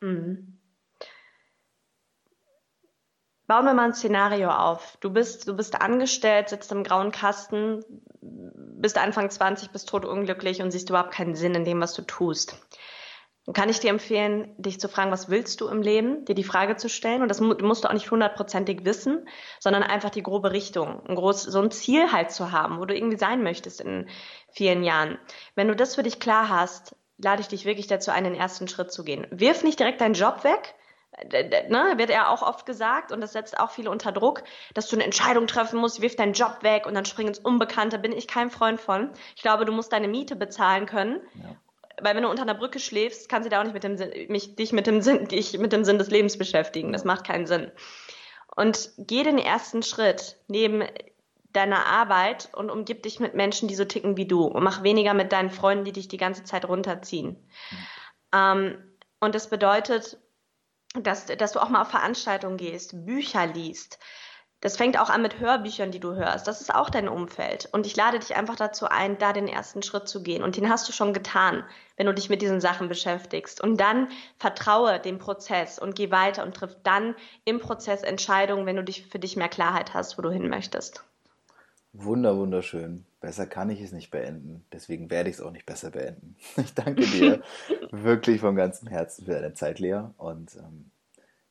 Mhm. 0.01 0.59
Bauen 3.46 3.66
wir 3.66 3.74
mal 3.74 3.87
ein 3.87 3.94
Szenario 3.94 4.50
auf. 4.50 4.96
Du 5.00 5.11
bist, 5.11 5.46
du 5.46 5.54
bist 5.54 5.80
angestellt, 5.80 6.48
sitzt 6.48 6.72
im 6.72 6.83
grauen 6.83 7.12
Kasten, 7.12 7.85
bist 8.20 8.96
Anfang 8.96 9.30
20, 9.30 9.70
bist 9.70 9.88
totunglücklich 9.88 10.62
und 10.62 10.70
siehst 10.70 10.88
überhaupt 10.88 11.12
keinen 11.12 11.35
Sinn 11.35 11.54
in 11.54 11.64
dem, 11.64 11.80
was 11.80 11.92
du 11.92 12.02
tust. 12.02 12.57
Dann 13.44 13.52
kann 13.52 13.68
ich 13.68 13.80
dir 13.80 13.90
empfehlen, 13.90 14.54
dich 14.57 14.80
zu 14.80 14.88
fragen, 14.88 15.11
was 15.11 15.28
willst 15.28 15.61
du 15.61 15.68
im 15.68 15.83
Leben, 15.83 16.24
dir 16.24 16.35
die 16.35 16.44
Frage 16.44 16.76
zu 16.76 16.88
stellen. 16.88 17.20
Und 17.20 17.28
das 17.28 17.40
musst 17.40 17.85
du 17.85 17.88
auch 17.88 17.92
nicht 17.92 18.11
hundertprozentig 18.11 18.87
wissen, 18.87 19.28
sondern 19.61 19.83
einfach 19.83 20.09
die 20.09 20.22
grobe 20.22 20.52
Richtung, 20.52 21.04
ein 21.07 21.14
groß, 21.14 21.42
so 21.42 21.61
ein 21.61 21.70
Ziel 21.70 22.11
halt 22.11 22.30
zu 22.30 22.52
haben, 22.52 22.80
wo 22.80 22.87
du 22.87 22.96
irgendwie 22.96 23.18
sein 23.18 23.42
möchtest 23.42 23.83
in 23.83 24.09
vielen 24.50 24.83
Jahren. 24.83 25.18
Wenn 25.54 25.68
du 25.68 25.76
das 25.76 25.94
für 25.94 26.02
dich 26.02 26.20
klar 26.20 26.48
hast, 26.48 26.96
lade 27.18 27.42
ich 27.42 27.48
dich 27.48 27.66
wirklich 27.66 27.87
dazu 27.87 28.11
ein, 28.11 28.24
den 28.24 28.35
ersten 28.35 28.66
Schritt 28.66 28.90
zu 28.90 29.04
gehen. 29.04 29.26
Wirf 29.30 29.62
nicht 29.62 29.78
direkt 29.78 30.00
deinen 30.00 30.14
Job 30.14 30.42
weg, 30.44 30.74
ne, 31.22 31.94
wird 31.96 32.11
ja 32.11 32.29
auch 32.29 32.42
oft 32.42 32.66
gesagt 32.66 33.12
und 33.12 33.20
das 33.20 33.33
setzt 33.33 33.59
auch 33.59 33.70
viele 33.70 33.90
unter 33.90 34.12
Druck, 34.12 34.42
dass 34.74 34.88
du 34.88 34.96
eine 34.96 35.05
Entscheidung 35.05 35.46
treffen 35.46 35.79
musst, 35.79 36.00
wirf 36.00 36.16
deinen 36.16 36.33
Job 36.33 36.59
weg 36.62 36.87
und 36.87 36.94
dann 36.94 37.05
spring 37.05 37.29
ins 37.29 37.38
Unbekannte, 37.38 37.98
bin 37.98 38.12
ich 38.12 38.27
kein 38.27 38.50
Freund 38.50 38.81
von. 38.81 39.11
Ich 39.37 39.42
glaube, 39.42 39.64
du 39.64 39.72
musst 39.72 39.92
deine 39.92 40.09
Miete 40.09 40.37
bezahlen 40.37 40.87
können. 40.87 41.20
Ja. 41.35 41.57
Weil 42.00 42.16
wenn 42.16 42.24
du 42.24 42.29
unter 42.29 42.42
einer 42.42 42.55
Brücke 42.55 42.81
schläfst, 42.81 43.29
kannst 43.29 43.46
du 43.46 43.50
da 43.50 43.61
auch 43.61 43.64
nicht 43.64 43.74
mit 43.74 43.85
dem 43.85 43.96
Sinn, 43.96 44.11
mich, 44.29 44.57
dich 44.57 44.72
mit 44.72 44.88
dem 44.88 45.00
Sinn, 45.00 45.29
dich 45.29 45.57
mit 45.59 45.72
dem 45.72 45.85
Sinn 45.85 45.98
des 45.98 46.11
Lebens 46.11 46.37
beschäftigen. 46.37 46.92
Das 46.92 47.05
macht 47.05 47.24
keinen 47.24 47.46
Sinn. 47.46 47.70
Und 48.57 48.90
geh 48.98 49.22
den 49.22 49.38
ersten 49.38 49.83
Schritt 49.83 50.37
neben 50.48 50.83
deiner 51.53 51.87
Arbeit 51.87 52.48
und 52.53 52.70
umgib 52.70 53.05
dich 53.05 53.20
mit 53.20 53.35
Menschen, 53.35 53.68
die 53.68 53.77
so 53.77 53.85
ticken 53.85 54.16
wie 54.16 54.27
du. 54.27 54.44
Und 54.44 54.64
mach 54.64 54.83
weniger 54.83 55.14
mit 55.14 55.31
deinen 55.31 55.50
Freunden, 55.50 55.85
die 55.85 55.92
dich 55.92 56.09
die 56.09 56.16
ganze 56.16 56.42
Zeit 56.42 56.66
runterziehen. 56.68 57.31
Mhm. 57.31 57.79
Ähm, 58.35 58.79
und 59.20 59.37
das 59.37 59.48
bedeutet, 59.48 60.18
dass, 60.94 61.26
dass 61.26 61.52
du 61.52 61.61
auch 61.61 61.68
mal 61.68 61.83
auf 61.83 61.90
Veranstaltungen 61.90 62.57
gehst, 62.57 63.04
Bücher 63.04 63.46
liest. 63.46 63.98
Das 64.61 64.78
fängt 64.78 64.98
auch 64.98 65.11
an 65.11 65.20
mit 65.20 65.40
Hörbüchern, 65.40 65.90
die 65.90 66.00
du 66.00 66.14
hörst. 66.14 66.48
Das 66.48 66.62
ist 66.62 66.74
auch 66.74 66.88
dein 66.88 67.07
Umfeld. 67.07 67.68
Und 67.72 67.85
ich 67.85 67.96
lade 67.96 68.18
dich 68.18 68.35
einfach 68.35 68.57
dazu 68.57 68.87
ein, 68.87 69.18
da 69.18 69.35
den 69.35 69.46
ersten 69.46 69.83
Schritt 69.83 70.09
zu 70.09 70.22
gehen. 70.22 70.42
Und 70.42 70.57
den 70.57 70.70
hast 70.70 70.88
du 70.88 70.92
schon 70.92 71.12
getan, 71.12 71.64
wenn 71.98 72.07
du 72.07 72.14
dich 72.14 72.30
mit 72.30 72.40
diesen 72.40 72.62
Sachen 72.62 72.88
beschäftigst. 72.88 73.61
Und 73.61 73.78
dann 73.78 74.09
vertraue 74.38 75.00
dem 75.00 75.18
Prozess 75.18 75.78
und 75.78 75.96
geh 75.96 76.11
weiter 76.11 76.44
und 76.44 76.57
triff 76.57 76.76
dann 76.83 77.14
im 77.44 77.61
Prozess 77.61 78.02
Entscheidungen, 78.02 78.64
wenn 78.64 78.76
du 78.76 78.85
dich 78.85 79.07
für 79.07 79.18
dich 79.18 79.37
mehr 79.37 79.50
Klarheit 79.50 79.92
hast, 79.92 80.16
wo 80.16 80.22
du 80.22 80.30
hin 80.30 80.48
möchtest. 80.48 81.04
Wunder, 81.96 82.37
wunderschön. 82.37 83.07
Besser 83.20 83.46
kann 83.46 83.70
ich 83.70 83.80
es 83.80 83.92
nicht 83.92 84.11
beenden. 84.11 84.64
Deswegen 84.72 85.11
werde 85.11 85.30
ich 85.30 85.37
es 85.37 85.40
auch 85.40 85.52
nicht 85.52 85.64
besser 85.64 85.90
beenden. 85.90 86.37
Ich 86.57 86.74
danke 86.74 87.02
dir 87.07 87.40
wirklich 87.92 88.40
von 88.40 88.57
ganzem 88.57 88.88
Herzen 88.88 89.24
für 89.24 89.33
deine 89.33 89.54
Zeit, 89.54 89.78
Lea. 89.78 90.02
Und 90.18 90.57
ähm, 90.57 90.90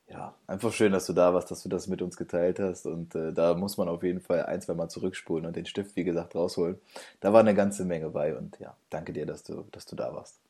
ja, 0.06 0.34
einfach 0.46 0.72
schön, 0.72 0.92
dass 0.92 1.06
du 1.06 1.14
da 1.14 1.32
warst, 1.32 1.50
dass 1.50 1.62
du 1.62 1.70
das 1.70 1.86
mit 1.86 2.02
uns 2.02 2.18
geteilt 2.18 2.60
hast. 2.60 2.84
Und 2.84 3.14
äh, 3.14 3.32
da 3.32 3.54
muss 3.54 3.78
man 3.78 3.88
auf 3.88 4.02
jeden 4.02 4.20
Fall 4.20 4.44
ein, 4.44 4.60
zwei 4.60 4.74
Mal 4.74 4.90
zurückspulen 4.90 5.46
und 5.46 5.56
den 5.56 5.64
Stift, 5.64 5.96
wie 5.96 6.04
gesagt, 6.04 6.34
rausholen. 6.34 6.78
Da 7.20 7.32
war 7.32 7.40
eine 7.40 7.54
ganze 7.54 7.86
Menge 7.86 8.10
bei 8.10 8.36
und 8.36 8.60
ja, 8.60 8.76
danke 8.90 9.14
dir, 9.14 9.24
dass 9.24 9.44
du, 9.44 9.64
dass 9.72 9.86
du 9.86 9.96
da 9.96 10.14
warst. 10.14 10.40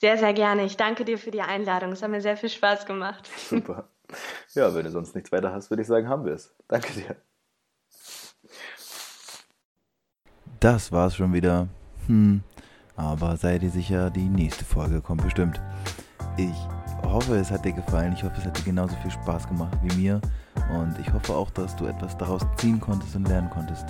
Sehr, 0.00 0.16
sehr 0.16 0.32
gerne. 0.32 0.64
Ich 0.64 0.78
danke 0.78 1.04
dir 1.04 1.18
für 1.18 1.30
die 1.30 1.42
Einladung. 1.42 1.92
Es 1.92 2.02
hat 2.02 2.10
mir 2.10 2.22
sehr 2.22 2.38
viel 2.38 2.48
Spaß 2.48 2.86
gemacht. 2.86 3.28
Super. 3.36 3.86
Ja, 4.54 4.74
wenn 4.74 4.84
du 4.84 4.90
sonst 4.90 5.14
nichts 5.14 5.30
weiter 5.30 5.52
hast, 5.52 5.68
würde 5.68 5.82
ich 5.82 5.88
sagen, 5.88 6.08
haben 6.08 6.24
wir 6.24 6.32
es. 6.32 6.54
Danke 6.68 6.94
dir. 6.94 7.16
Das 10.60 10.92
war's 10.92 11.16
schon 11.16 11.32
wieder. 11.32 11.68
Hm, 12.06 12.42
aber 12.94 13.38
sei 13.38 13.58
dir 13.58 13.70
sicher, 13.70 14.10
die 14.10 14.28
nächste 14.28 14.66
Folge 14.66 15.00
kommt 15.00 15.22
bestimmt. 15.22 15.58
Ich 16.36 16.54
hoffe, 17.02 17.36
es 17.36 17.50
hat 17.50 17.64
dir 17.64 17.72
gefallen. 17.72 18.12
Ich 18.12 18.22
hoffe, 18.22 18.34
es 18.36 18.44
hat 18.44 18.58
dir 18.58 18.64
genauso 18.64 18.94
viel 18.96 19.10
Spaß 19.10 19.48
gemacht 19.48 19.78
wie 19.82 19.96
mir. 19.96 20.20
Und 20.70 20.98
ich 20.98 21.10
hoffe 21.10 21.34
auch, 21.34 21.50
dass 21.50 21.74
du 21.76 21.86
etwas 21.86 22.14
daraus 22.18 22.42
ziehen 22.58 22.78
konntest 22.78 23.16
und 23.16 23.26
lernen 23.26 23.48
konntest. 23.48 23.86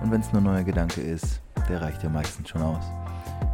Und 0.00 0.12
wenn 0.12 0.20
es 0.20 0.32
nur 0.32 0.40
ein 0.40 0.44
neuer 0.44 0.62
Gedanke 0.62 1.00
ist, 1.00 1.40
der 1.68 1.82
reicht 1.82 2.04
ja 2.04 2.08
meistens 2.08 2.48
schon 2.48 2.62
aus. 2.62 2.84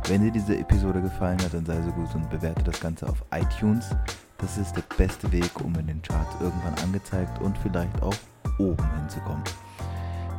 Wenn 0.07 0.23
dir 0.23 0.31
diese 0.31 0.59
Episode 0.59 1.01
gefallen 1.01 1.41
hat, 1.43 1.55
dann 1.55 1.65
sei 1.65 1.81
so 1.81 1.91
gut 1.93 2.15
und 2.15 2.29
bewerte 2.29 2.65
das 2.65 2.79
Ganze 2.81 3.09
auf 3.09 3.25
iTunes. 3.31 3.89
Das 4.37 4.59
ist 4.59 4.77
der 4.77 4.85
beste 4.99 5.33
Weg, 5.33 5.59
um 5.65 5.75
in 5.77 5.87
den 5.87 6.03
Charts 6.03 6.37
irgendwann 6.39 6.75
angezeigt 6.85 7.41
und 7.41 7.57
vielleicht 7.57 8.03
auch 8.03 8.15
oben 8.59 8.87
hinzukommen. 9.01 9.43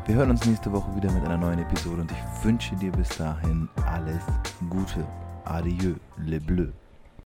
Wir 0.10 0.15
hören 0.15 0.32
uns 0.32 0.43
nächste 0.43 0.72
Woche 0.72 0.95
wieder 0.95 1.12
mit 1.12 1.24
einer 1.24 1.38
neuen 1.38 1.60
Episode 1.60 2.02
und 2.02 2.12
ich 2.12 2.43
wünsche 2.43 2.76
dir 2.76 2.91
bis 2.91 3.10
dahin 3.10 3.69
alles 3.86 4.24
Gute. 4.67 5.06
Adieu, 5.45 5.93
le 6.17 6.39
bleu. 6.39 6.69